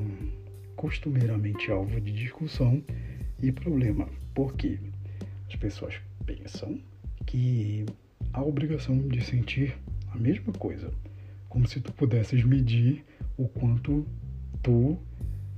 costumeiramente 0.76 1.72
alvo 1.72 2.00
de 2.02 2.12
discussão 2.12 2.84
e 3.42 3.52
problema, 3.52 4.10
porque 4.34 4.80
as 5.48 5.56
pessoas 5.56 5.96
pensam 6.26 6.80
que 7.26 7.86
a 8.34 8.44
obrigação 8.44 8.98
de 8.98 9.24
sentir 9.24 9.78
a 10.12 10.18
mesma 10.18 10.52
coisa, 10.54 10.92
como 11.48 11.68
se 11.68 11.80
tu 11.80 11.94
pudesses 11.94 12.44
medir 12.44 13.04
o 13.38 13.48
quanto 13.48 14.06
tu 14.66 14.98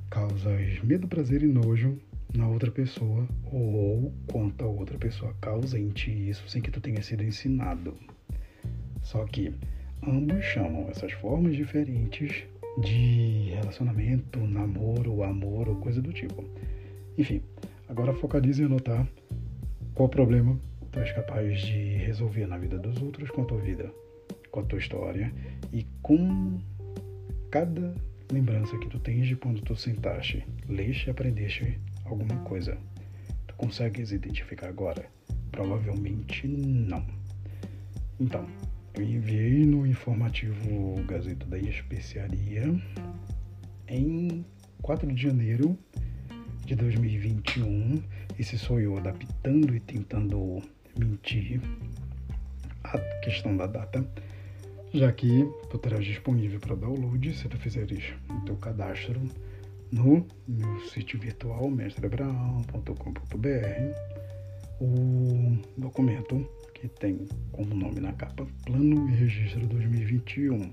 causas 0.10 0.84
medo, 0.84 1.08
prazer 1.08 1.42
e 1.42 1.48
nojo 1.48 1.98
na 2.36 2.46
outra 2.46 2.70
pessoa 2.70 3.26
ou 3.50 4.12
quanto 4.30 4.66
a 4.66 4.68
outra 4.68 4.98
pessoa 4.98 5.34
causa 5.40 5.80
em 5.80 5.88
ti 5.92 6.12
isso 6.28 6.46
sem 6.50 6.62
que 6.62 6.70
tu 6.70 6.82
tenha 6.82 7.02
sido 7.02 7.24
ensinado. 7.24 7.96
Só 9.04 9.24
que 9.24 9.54
ambos 10.06 10.44
chamam 10.44 10.90
essas 10.90 11.14
formas 11.14 11.56
diferentes 11.56 12.44
de 12.82 13.52
relacionamento, 13.56 14.42
namoro, 14.42 15.24
amor 15.24 15.70
ou 15.70 15.78
coisa 15.78 16.02
do 16.02 16.12
tipo. 16.12 16.44
Enfim, 17.18 17.42
agora 17.88 18.14
focalize 18.14 18.62
em 18.62 18.66
anotar 18.66 19.08
qual 19.94 20.10
problema 20.10 20.60
tu 20.92 21.00
és 21.00 21.14
capaz 21.14 21.62
de 21.62 21.96
resolver 21.96 22.46
na 22.46 22.58
vida 22.58 22.78
dos 22.78 23.02
outros 23.02 23.30
com 23.30 23.44
a 23.44 23.46
tua 23.46 23.62
vida, 23.62 23.90
com 24.52 24.60
a 24.60 24.64
tua 24.64 24.80
história 24.80 25.34
e 25.72 25.88
com 26.02 26.60
cada 27.50 27.96
lembrança 28.32 28.78
que 28.78 28.90
tu 28.90 29.00
tens 29.00 29.28
de 29.28 29.36
quando 29.36 29.62
tu 29.62 29.76
sentaste, 29.76 30.46
leste 30.68 31.08
e 31.08 31.10
aprendeste 31.10 31.80
alguma 32.06 32.36
coisa. 32.44 32.78
Tu 33.48 33.56
consegues 33.56 34.12
identificar 34.12 34.68
agora? 34.68 35.06
Provavelmente 35.52 36.48
não. 36.48 37.06
Então, 38.20 38.46
eu 38.96 39.04
enviei 39.04 39.66
no 39.66 39.86
informativo 39.86 41.02
Gazeta 41.08 41.46
da 41.46 41.58
Especiaria 41.58 42.64
em 43.88 44.46
4 44.82 45.14
de 45.14 45.22
janeiro 45.22 45.78
de 46.66 46.76
2021. 46.76 48.02
Esse 48.38 48.58
sou 48.58 48.80
eu 48.80 48.98
adaptando 48.98 49.76
e 49.76 49.80
tentando 49.80 50.62
mentir 50.98 51.62
a 52.84 52.98
questão 53.22 53.56
da 53.56 53.68
data, 53.68 54.06
já 54.98 55.12
que 55.12 55.48
tu 55.70 55.78
terás 55.78 56.04
disponível 56.04 56.60
para 56.60 56.76
download 56.76 57.32
se 57.34 57.48
tu 57.48 57.58
fizeres 57.58 58.04
o 58.30 58.42
teu 58.46 58.56
cadastro 58.58 59.22
no 59.92 60.26
meu 60.48 60.80
sítio 60.90 61.20
virtual 61.20 61.70
mestreabraão.com.br 61.70 64.18
o 64.82 65.58
documento 65.78 66.50
que 66.74 66.88
tem 66.88 67.28
como 67.52 67.76
nome 67.76 68.00
na 68.00 68.14
capa 68.14 68.48
Plano 68.66 69.10
e 69.10 69.16
Registro 69.16 69.68
2021, 69.68 70.72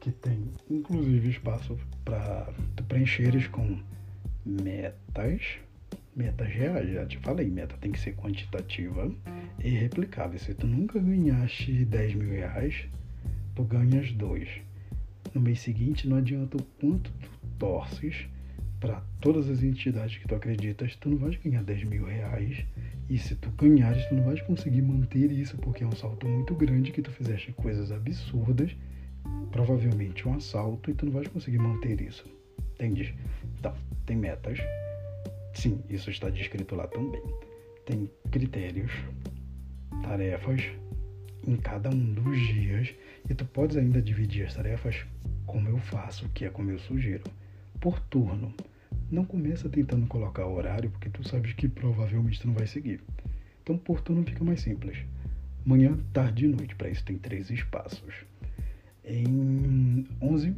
que 0.00 0.10
tem 0.10 0.50
inclusive 0.68 1.30
espaço 1.30 1.78
para 2.04 2.52
tu 2.74 2.82
preencheres 2.84 3.46
com 3.48 3.78
metas, 4.44 5.58
metas 6.14 6.48
reais, 6.48 6.92
já 6.92 7.06
te 7.06 7.18
falei, 7.18 7.48
meta 7.48 7.76
tem 7.80 7.92
que 7.92 8.00
ser 8.00 8.16
quantitativa 8.16 9.10
e 9.62 9.70
replicável. 9.70 10.38
Se 10.38 10.54
tu 10.54 10.66
nunca 10.66 10.98
ganhaste 10.98 11.84
10 11.84 12.14
mil 12.14 12.30
reais, 12.30 12.88
tu 13.56 13.64
ganhas 13.64 14.12
dois. 14.12 14.48
No 15.34 15.40
mês 15.40 15.60
seguinte 15.60 16.06
não 16.06 16.18
adianta 16.18 16.56
o 16.56 16.62
quanto 16.78 17.10
tu 17.10 17.30
torces 17.58 18.28
para 18.78 19.02
todas 19.20 19.48
as 19.48 19.62
entidades 19.62 20.18
que 20.18 20.28
tu 20.28 20.34
acreditas, 20.34 20.94
tu 20.96 21.08
não 21.08 21.16
vais 21.16 21.36
ganhar 21.36 21.64
10 21.64 21.84
mil 21.84 22.04
reais. 22.04 22.64
E 23.08 23.18
se 23.18 23.34
tu 23.34 23.50
ganhares, 23.52 24.04
tu 24.06 24.14
não 24.14 24.24
vais 24.24 24.40
conseguir 24.42 24.82
manter 24.82 25.32
isso, 25.32 25.56
porque 25.58 25.82
é 25.82 25.86
um 25.86 25.92
salto 25.92 26.28
muito 26.28 26.54
grande 26.54 26.92
que 26.92 27.00
tu 27.00 27.10
fizeste 27.10 27.52
coisas 27.52 27.90
absurdas, 27.90 28.76
provavelmente 29.50 30.28
um 30.28 30.34
assalto, 30.34 30.90
e 30.90 30.94
tu 30.94 31.06
não 31.06 31.12
vais 31.12 31.28
conseguir 31.28 31.58
manter 31.58 32.00
isso. 32.00 32.26
Entende? 32.74 33.16
Então, 33.58 33.74
tem 34.04 34.16
metas. 34.16 34.58
Sim, 35.54 35.80
isso 35.88 36.10
está 36.10 36.28
descrito 36.28 36.74
lá 36.74 36.86
também. 36.88 37.22
Tem 37.86 38.10
critérios, 38.30 38.92
tarefas 40.02 40.62
em 41.46 41.56
cada 41.56 41.88
um 41.90 42.12
dos 42.12 42.38
dias, 42.48 42.92
e 43.28 43.34
tu 43.34 43.44
podes 43.44 43.76
ainda 43.76 44.00
dividir 44.00 44.46
as 44.46 44.54
tarefas 44.54 45.04
como 45.46 45.68
eu 45.68 45.78
faço, 45.78 46.28
que 46.30 46.44
é 46.44 46.50
como 46.50 46.70
eu 46.70 46.78
sugiro 46.78 47.24
por 47.80 48.00
turno. 48.00 48.52
Não 49.10 49.24
começa 49.24 49.68
tentando 49.68 50.06
colocar 50.06 50.46
horário, 50.46 50.90
porque 50.90 51.08
tu 51.08 51.26
sabes 51.26 51.52
que 51.52 51.68
provavelmente 51.68 52.40
tu 52.40 52.48
não 52.48 52.54
vai 52.54 52.66
seguir. 52.66 53.00
Então, 53.62 53.76
por 53.78 54.00
turno 54.00 54.24
fica 54.24 54.44
mais 54.44 54.60
simples. 54.60 54.98
Manhã, 55.64 55.98
tarde 56.12 56.44
e 56.44 56.48
noite. 56.48 56.74
Para 56.74 56.88
isso 56.88 57.04
tem 57.04 57.18
três 57.18 57.50
espaços. 57.50 58.14
Em 59.04 60.06
11, 60.20 60.54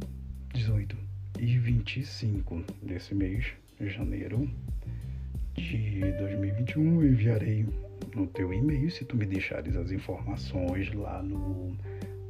18 0.53 0.97
e 1.39 1.57
25 1.57 2.63
desse 2.81 3.13
mês, 3.13 3.45
janeiro 3.79 4.49
de 5.55 5.99
2021, 6.19 7.01
eu 7.01 7.11
enviarei 7.11 7.65
no 8.15 8.27
teu 8.27 8.53
e-mail, 8.53 8.89
se 8.89 9.05
tu 9.05 9.15
me 9.15 9.25
deixares 9.25 9.75
as 9.75 9.91
informações 9.91 10.91
lá 10.93 11.21
no 11.21 11.75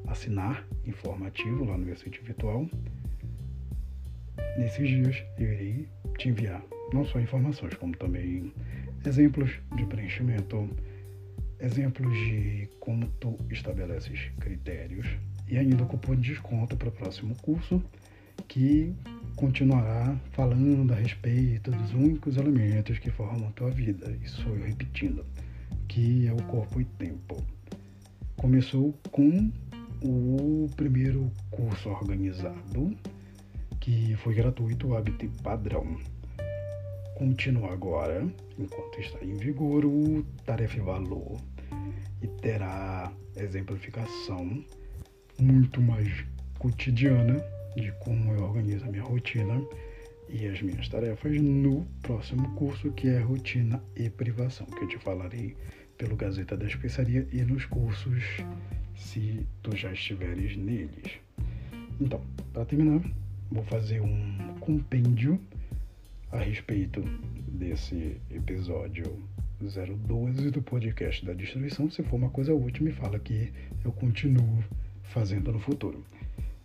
assinar 0.10 0.66
informativo, 0.86 1.66
lá 1.66 1.78
no 1.78 1.86
meu 1.86 1.96
sítio 1.96 2.24
virtual, 2.24 2.68
Nesses 4.58 4.90
dias 4.90 5.24
eu 5.38 5.54
irei 5.54 5.88
te 6.18 6.30
enviar 6.30 6.62
não 6.94 7.06
só 7.06 7.20
informações, 7.20 7.76
como 7.76 7.96
também 7.96 8.52
exemplos 9.06 9.52
de 9.76 9.86
preenchimento, 9.86 10.70
exemplos 11.60 12.12
de 12.14 12.68
como 12.80 13.08
tu 13.20 13.38
estabeleces 13.50 14.32
critérios 14.40 15.08
e 15.48 15.58
ainda 15.58 15.86
cupom 15.86 16.16
de 16.16 16.32
desconto 16.32 16.76
para 16.76 16.90
o 16.90 16.92
próximo 16.92 17.36
curso 17.42 17.82
que 18.48 18.94
continuará 19.36 20.18
falando 20.32 20.92
a 20.92 20.96
respeito 20.96 21.72
dos 21.72 21.94
únicos 21.94 22.36
elementos 22.36 23.00
que 23.00 23.10
formam 23.10 23.48
a 23.48 23.52
tua 23.52 23.70
vida. 23.70 24.12
Isso 24.24 24.42
eu 24.48 24.66
repetindo, 24.66 25.26
que 25.88 26.28
é 26.28 26.34
o 26.34 26.44
corpo 26.44 26.82
e 26.82 26.86
tempo. 26.86 27.42
Começou 28.36 28.94
com 29.12 29.50
o 30.02 30.70
primeiro 30.76 31.32
curso 31.52 31.90
organizado 31.90 32.96
que 33.80 34.16
foi 34.18 34.34
gratuito 34.34 34.96
hábito 34.96 35.30
padrão. 35.42 35.98
Continua 37.16 37.74
agora, 37.74 38.26
enquanto 38.58 39.00
está 39.00 39.24
em 39.24 39.36
vigor, 39.36 39.86
o 39.86 40.24
tarefa 40.46 40.78
e 40.78 40.82
valor 40.82 41.38
e 42.22 42.28
terá 42.28 43.12
exemplificação 43.36 44.64
muito 45.40 45.82
mais 45.82 46.26
cotidiana 46.58 47.44
de 47.76 47.92
como 48.00 48.34
eu 48.34 48.44
organizo 48.44 48.86
a 48.86 48.90
minha 48.90 49.04
rotina 49.04 49.62
e 50.28 50.48
as 50.48 50.62
minhas 50.62 50.88
tarefas 50.88 51.42
no 51.42 51.86
próximo 52.02 52.54
curso 52.56 52.92
que 52.92 53.08
é 53.08 53.20
rotina 53.20 53.82
e 53.96 54.10
privação, 54.10 54.66
que 54.68 54.84
eu 54.84 54.88
te 54.88 54.98
falarei 54.98 55.56
pelo 55.98 56.16
Gazeta 56.16 56.56
da 56.56 56.66
Especiaria 56.66 57.28
e 57.32 57.42
nos 57.44 57.66
cursos 57.66 58.24
se 59.00 59.48
tu 59.64 59.76
já 59.76 59.92
estiveres 59.92 60.56
neles. 60.56 61.20
Então, 62.00 62.22
para 62.54 62.66
terminar, 62.66 63.02
vou 63.50 63.64
fazer 63.64 64.02
um 64.02 64.56
compêndio 64.60 65.40
a 66.32 66.38
respeito 66.38 67.02
desse 67.48 68.18
episódio 68.30 69.18
012 69.60 70.52
do 70.52 70.62
podcast 70.62 71.26
da 71.26 71.34
distribuição. 71.34 71.90
Se 71.90 72.04
for 72.04 72.18
uma 72.18 72.30
coisa 72.30 72.54
útil, 72.54 72.86
me 72.86 72.92
fala 72.92 73.18
que 73.20 73.52
eu 73.84 73.92
continuo 73.92 74.64
fazendo 75.04 75.52
no 75.52 75.60
futuro. 75.60 76.04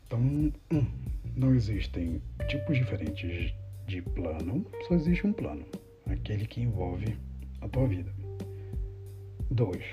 Então, 0.06 0.20
um, 0.20 0.86
não 1.34 1.54
existem 1.54 2.20
tipos 2.48 2.76
diferentes 2.76 3.54
de 3.86 4.02
plano, 4.02 4.66
só 4.86 4.94
existe 4.94 5.26
um 5.26 5.32
plano, 5.32 5.64
aquele 6.06 6.46
que 6.46 6.60
envolve 6.60 7.16
a 7.60 7.68
tua 7.68 7.86
vida. 7.86 8.12
Dois, 9.50 9.84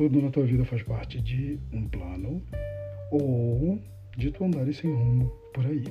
tudo 0.00 0.22
na 0.22 0.30
tua 0.30 0.46
vida 0.46 0.64
faz 0.64 0.82
parte 0.82 1.20
de 1.20 1.58
um 1.70 1.86
plano 1.86 2.42
ou 3.10 3.78
de 4.16 4.30
tu 4.30 4.44
andares 4.44 4.78
sem 4.78 4.90
rumo 4.90 5.26
por 5.52 5.66
aí. 5.66 5.84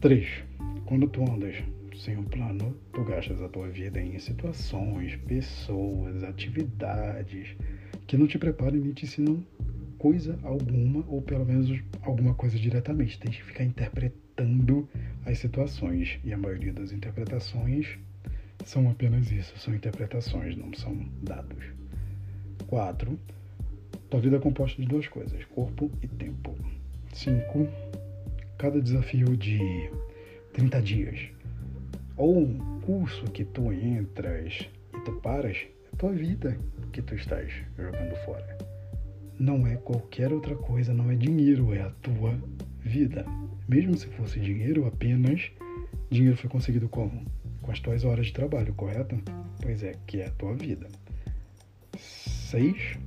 3. 0.00 0.42
Quando 0.84 1.06
tu 1.06 1.22
andas 1.22 1.54
sem 1.96 2.16
um 2.16 2.24
plano, 2.24 2.76
tu 2.92 3.04
gastas 3.04 3.40
a 3.40 3.48
tua 3.48 3.68
vida 3.68 4.00
em 4.00 4.18
situações, 4.18 5.14
pessoas, 5.18 6.24
atividades 6.24 7.56
que 8.08 8.16
não 8.16 8.26
te 8.26 8.40
preparam 8.40 8.76
nem 8.76 8.92
te 8.92 9.04
ensinam 9.04 9.46
coisa 9.96 10.36
alguma, 10.42 11.04
ou 11.06 11.22
pelo 11.22 11.46
menos 11.46 11.80
alguma 12.02 12.34
coisa 12.34 12.58
diretamente. 12.58 13.20
Tem 13.20 13.30
que 13.30 13.44
ficar 13.44 13.62
interpretando 13.62 14.88
as 15.24 15.38
situações. 15.38 16.18
E 16.24 16.32
a 16.32 16.36
maioria 16.36 16.72
das 16.72 16.90
interpretações 16.90 18.00
são 18.64 18.90
apenas 18.90 19.30
isso, 19.30 19.56
são 19.60 19.72
interpretações, 19.72 20.56
não 20.56 20.74
são 20.74 21.08
dados. 21.22 21.83
4. 22.66 23.18
Tua 24.10 24.20
vida 24.20 24.36
é 24.36 24.40
composta 24.40 24.80
de 24.80 24.88
duas 24.88 25.08
coisas, 25.08 25.44
corpo 25.46 25.90
e 26.02 26.08
tempo. 26.08 26.54
5. 27.12 27.68
Cada 28.58 28.80
desafio 28.80 29.36
de 29.36 29.90
30 30.52 30.82
dias 30.82 31.34
ou 32.16 32.38
um 32.38 32.80
curso 32.80 33.24
que 33.24 33.44
tu 33.44 33.72
entras 33.72 34.68
e 34.94 35.00
tu 35.04 35.12
paras, 35.20 35.66
é 35.92 35.96
tua 35.96 36.12
vida 36.12 36.56
que 36.92 37.02
tu 37.02 37.14
estás 37.14 37.52
jogando 37.76 38.14
fora. 38.24 38.56
Não 39.38 39.66
é 39.66 39.76
qualquer 39.76 40.32
outra 40.32 40.54
coisa, 40.54 40.94
não 40.94 41.10
é 41.10 41.16
dinheiro, 41.16 41.74
é 41.74 41.82
a 41.82 41.90
tua 41.90 42.38
vida. 42.80 43.26
Mesmo 43.68 43.96
se 43.96 44.06
fosse 44.06 44.38
dinheiro 44.38 44.86
apenas, 44.86 45.50
dinheiro 46.10 46.36
foi 46.36 46.48
conseguido 46.48 46.88
como? 46.88 47.24
Com 47.60 47.72
as 47.72 47.80
tuas 47.80 48.04
horas 48.04 48.26
de 48.26 48.32
trabalho, 48.32 48.72
correto? 48.74 49.20
Pois 49.60 49.82
é, 49.82 49.94
que 50.06 50.20
é 50.20 50.26
a 50.26 50.30
tua 50.30 50.54
vida. 50.54 50.86
6. 52.54 52.98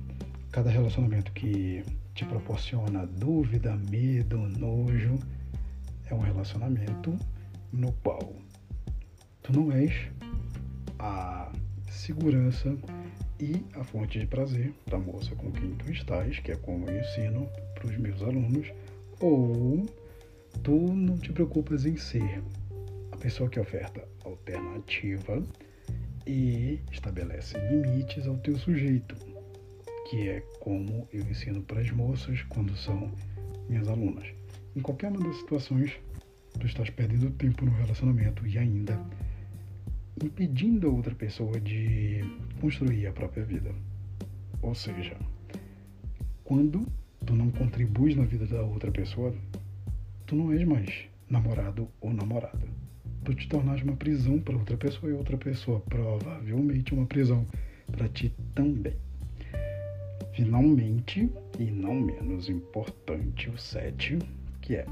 Cada 0.52 0.68
relacionamento 0.68 1.32
que 1.32 1.82
te 2.14 2.22
proporciona 2.26 3.06
dúvida, 3.06 3.74
medo, 3.90 4.36
nojo, 4.36 5.18
é 6.04 6.14
um 6.14 6.18
relacionamento 6.18 7.16
no 7.72 7.90
qual 8.04 8.34
tu 9.42 9.54
não 9.54 9.72
és 9.72 9.94
a 10.98 11.50
segurança 11.88 12.76
e 13.40 13.64
a 13.72 13.82
fonte 13.82 14.18
de 14.18 14.26
prazer 14.26 14.74
da 14.86 14.98
moça 14.98 15.34
com 15.36 15.50
quem 15.50 15.70
tu 15.76 15.90
estás, 15.90 16.38
que 16.40 16.52
é 16.52 16.56
como 16.56 16.86
eu 16.86 17.00
ensino 17.00 17.48
para 17.74 17.86
os 17.86 17.96
meus 17.96 18.20
alunos, 18.20 18.70
ou 19.18 19.86
tu 20.62 20.92
não 20.92 21.16
te 21.16 21.32
preocupas 21.32 21.86
em 21.86 21.96
ser 21.96 22.42
a 23.12 23.16
pessoa 23.16 23.48
que 23.48 23.58
oferta 23.58 24.06
alternativa 24.26 25.42
e 26.26 26.80
estabelece 26.92 27.56
limites 27.70 28.26
ao 28.26 28.36
teu 28.36 28.58
sujeito, 28.58 29.16
que 30.08 30.28
é 30.28 30.40
como 30.60 31.06
eu 31.12 31.20
ensino 31.20 31.62
para 31.62 31.80
as 31.80 31.90
moças 31.90 32.42
quando 32.48 32.74
são 32.76 33.12
minhas 33.68 33.86
alunas. 33.88 34.26
Em 34.74 34.80
qualquer 34.80 35.10
uma 35.10 35.20
das 35.20 35.36
situações, 35.36 35.92
tu 36.58 36.66
estás 36.66 36.88
perdendo 36.88 37.30
tempo 37.32 37.64
no 37.66 37.72
relacionamento 37.72 38.46
e 38.46 38.56
ainda 38.56 38.98
impedindo 40.24 40.88
a 40.88 40.90
outra 40.90 41.14
pessoa 41.14 41.60
de 41.60 42.20
construir 42.58 43.06
a 43.06 43.12
própria 43.12 43.44
vida. 43.44 43.70
Ou 44.62 44.74
seja, 44.74 45.14
quando 46.42 46.86
tu 47.26 47.34
não 47.34 47.50
contribuis 47.50 48.16
na 48.16 48.24
vida 48.24 48.46
da 48.46 48.62
outra 48.62 48.90
pessoa, 48.90 49.34
tu 50.26 50.34
não 50.34 50.52
és 50.52 50.66
mais 50.66 51.04
namorado 51.28 51.86
ou 52.00 52.14
namorada. 52.14 52.66
Tu 53.24 53.34
te 53.34 53.46
tornas 53.46 53.82
uma 53.82 53.94
prisão 53.94 54.40
para 54.40 54.56
outra 54.56 54.76
pessoa 54.78 55.12
e 55.12 55.14
outra 55.14 55.36
pessoa 55.36 55.80
provavelmente 55.80 56.94
uma 56.94 57.04
prisão 57.04 57.46
para 57.92 58.08
ti 58.08 58.32
também. 58.54 58.96
Finalmente, 60.38 61.28
e 61.58 61.64
não 61.64 61.96
menos 61.96 62.48
importante, 62.48 63.50
o 63.50 63.58
7, 63.58 64.20
que 64.60 64.76
é 64.76 64.86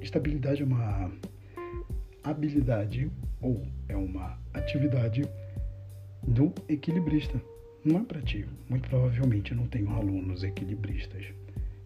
estabilidade 0.00 0.62
é 0.62 0.64
uma 0.64 1.12
habilidade 2.24 3.08
ou 3.40 3.64
é 3.88 3.96
uma 3.96 4.36
atividade 4.52 5.22
do 6.26 6.52
equilibrista. 6.68 7.40
Não 7.84 8.00
é 8.00 8.02
para 8.02 8.20
ti. 8.20 8.48
Muito 8.68 8.88
provavelmente 8.88 9.54
não 9.54 9.68
tenho 9.68 9.90
alunos 9.90 10.42
equilibristas. 10.42 11.24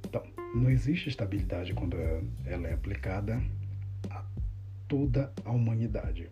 Então, 0.06 0.22
não 0.54 0.70
existe 0.70 1.10
estabilidade 1.10 1.74
quando 1.74 1.98
ela 2.46 2.68
é 2.68 2.72
aplicada 2.72 3.38
a 4.08 4.24
toda 4.88 5.30
a 5.44 5.50
humanidade. 5.50 6.30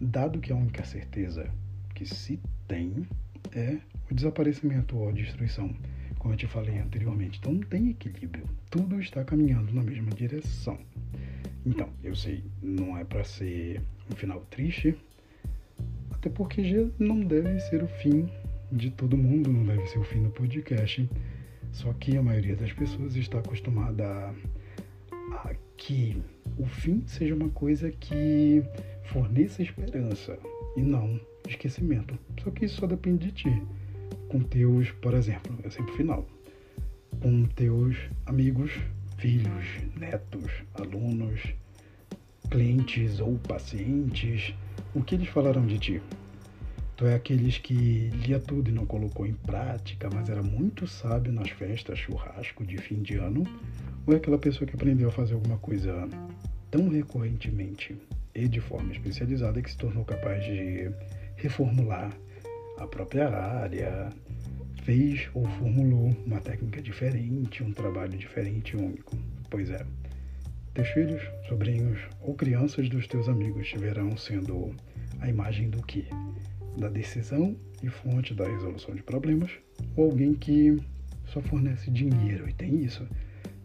Dado 0.00 0.40
que 0.40 0.52
a 0.52 0.56
única 0.56 0.84
certeza 0.84 1.48
que 1.94 2.04
se 2.04 2.40
tem 2.66 3.06
é 3.54 3.78
o 4.10 4.14
desaparecimento 4.14 4.96
ou 4.96 5.08
a 5.08 5.12
destruição, 5.12 5.74
como 6.18 6.34
eu 6.34 6.38
te 6.38 6.46
falei 6.46 6.78
anteriormente. 6.78 7.38
Então 7.38 7.52
não 7.52 7.62
tem 7.62 7.90
equilíbrio. 7.90 8.44
Tudo 8.70 9.00
está 9.00 9.24
caminhando 9.24 9.72
na 9.72 9.82
mesma 9.82 10.10
direção. 10.10 10.78
Então, 11.64 11.88
eu 12.02 12.14
sei, 12.14 12.42
não 12.60 12.98
é 12.98 13.04
para 13.04 13.22
ser 13.22 13.80
um 14.10 14.16
final 14.16 14.40
triste, 14.50 14.96
até 16.10 16.28
porque 16.28 16.64
já 16.64 16.88
não 16.98 17.20
deve 17.20 17.60
ser 17.60 17.82
o 17.82 17.88
fim 17.88 18.28
de 18.70 18.90
todo 18.90 19.16
mundo, 19.16 19.52
não 19.52 19.64
deve 19.64 19.86
ser 19.86 19.98
o 19.98 20.04
fim 20.04 20.22
do 20.22 20.30
podcast. 20.30 21.08
Só 21.72 21.92
que 21.94 22.16
a 22.16 22.22
maioria 22.22 22.56
das 22.56 22.72
pessoas 22.72 23.16
está 23.16 23.38
acostumada 23.38 24.04
a, 24.04 24.34
a 25.34 25.54
que 25.76 26.20
o 26.58 26.66
fim 26.66 27.02
seja 27.06 27.34
uma 27.34 27.48
coisa 27.48 27.90
que 27.90 28.62
forneça 29.04 29.62
esperança 29.62 30.38
e 30.76 30.82
não 30.82 31.20
esquecimento. 31.52 32.18
Só 32.42 32.50
que 32.50 32.64
isso 32.64 32.80
só 32.80 32.86
depende 32.86 33.26
de 33.26 33.32
ti. 33.32 33.62
Com 34.28 34.40
teus, 34.40 34.90
por 34.90 35.14
exemplo, 35.14 35.56
é 35.62 35.70
sempre 35.70 35.92
final. 35.94 36.26
Com 37.20 37.44
teus 37.44 37.96
amigos 38.26 38.72
filhos, 39.18 39.64
netos, 39.96 40.50
alunos, 40.74 41.40
clientes 42.50 43.20
ou 43.20 43.38
pacientes, 43.38 44.52
o 44.94 45.02
que 45.02 45.14
eles 45.14 45.28
falaram 45.28 45.64
de 45.64 45.78
ti? 45.78 46.02
Tu 46.96 47.06
é 47.06 47.14
aqueles 47.14 47.56
que 47.56 48.10
lia 48.10 48.40
tudo 48.40 48.68
e 48.68 48.72
não 48.72 48.84
colocou 48.84 49.26
em 49.26 49.32
prática, 49.32 50.08
mas 50.12 50.28
era 50.28 50.42
muito 50.42 50.86
sábio 50.86 51.32
nas 51.32 51.50
festas, 51.50 51.98
churrasco 51.98 52.66
de 52.66 52.76
fim 52.78 53.00
de 53.00 53.14
ano? 53.14 53.44
Ou 54.06 54.12
é 54.12 54.16
aquela 54.16 54.38
pessoa 54.38 54.66
que 54.68 54.74
aprendeu 54.74 55.08
a 55.08 55.12
fazer 55.12 55.34
alguma 55.34 55.58
coisa 55.58 56.08
tão 56.70 56.88
recorrentemente 56.88 57.96
e 58.34 58.48
de 58.48 58.60
forma 58.60 58.92
especializada 58.92 59.62
que 59.62 59.70
se 59.70 59.76
tornou 59.76 60.04
capaz 60.04 60.44
de 60.44 60.90
reformular 61.42 62.16
a 62.78 62.86
própria 62.86 63.28
área, 63.28 64.10
fez 64.84 65.28
ou 65.34 65.44
formulou 65.58 66.16
uma 66.24 66.40
técnica 66.40 66.80
diferente, 66.80 67.64
um 67.64 67.72
trabalho 67.72 68.16
diferente 68.16 68.76
e 68.76 68.76
único. 68.76 69.16
Pois 69.50 69.68
é, 69.70 69.84
teus 70.72 70.88
filhos, 70.88 71.20
sobrinhos 71.48 71.98
ou 72.20 72.34
crianças 72.34 72.88
dos 72.88 73.08
teus 73.08 73.28
amigos 73.28 73.62
estiverão 73.62 74.16
sendo 74.16 74.74
a 75.20 75.28
imagem 75.28 75.68
do 75.68 75.82
que? 75.82 76.06
Da 76.78 76.88
decisão 76.88 77.56
e 77.82 77.88
fonte 77.88 78.32
da 78.34 78.48
resolução 78.48 78.94
de 78.94 79.02
problemas, 79.02 79.50
ou 79.96 80.04
alguém 80.04 80.34
que 80.34 80.76
só 81.26 81.40
fornece 81.40 81.90
dinheiro, 81.90 82.48
e 82.48 82.52
tem 82.52 82.84
isso, 82.84 83.06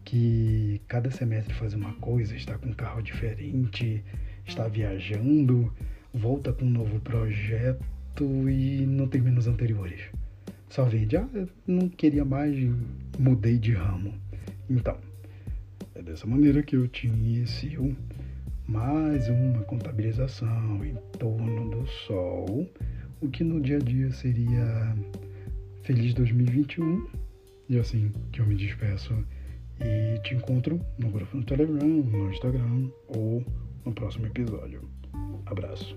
que 0.04 0.80
cada 0.88 1.10
semestre 1.10 1.54
faz 1.54 1.74
uma 1.74 1.94
coisa, 1.94 2.34
está 2.34 2.58
com 2.58 2.68
um 2.68 2.72
carro 2.72 3.02
diferente, 3.02 4.04
está 4.44 4.66
viajando, 4.66 5.72
volta 6.12 6.52
com 6.52 6.64
um 6.64 6.70
novo 6.70 7.00
projeto 7.00 8.24
e 8.48 8.84
não 8.86 9.06
termina 9.06 9.38
os 9.38 9.46
anteriores 9.46 10.10
só 10.68 10.84
vende, 10.84 11.16
ah, 11.16 11.28
não 11.66 11.88
queria 11.88 12.24
mais, 12.24 12.56
mudei 13.18 13.58
de 13.58 13.72
ramo. 13.72 14.14
Então, 14.68 14.98
é 15.94 16.02
dessa 16.02 16.26
maneira 16.26 16.62
que 16.62 16.76
eu 16.76 16.86
te 16.88 17.06
inicio 17.06 17.96
mais 18.66 19.28
uma 19.28 19.62
contabilização 19.62 20.84
em 20.84 20.94
torno 21.18 21.70
do 21.70 21.86
Sol, 22.06 22.70
o 23.20 23.28
que 23.28 23.42
no 23.42 23.60
dia 23.60 23.76
a 23.76 23.80
dia 23.80 24.10
seria 24.12 24.94
Feliz 25.82 26.12
2021. 26.14 27.08
E 27.70 27.78
assim 27.78 28.10
que 28.32 28.40
eu 28.40 28.46
me 28.46 28.54
despeço 28.54 29.12
e 29.80 30.18
te 30.20 30.34
encontro 30.34 30.80
no 30.98 31.10
grupo 31.10 31.36
no 31.36 31.44
Telegram, 31.44 31.86
no 31.86 32.30
Instagram 32.30 32.88
ou 33.08 33.44
no 33.84 33.92
próximo 33.92 34.26
episódio. 34.26 34.97
Abraço. 35.46 35.96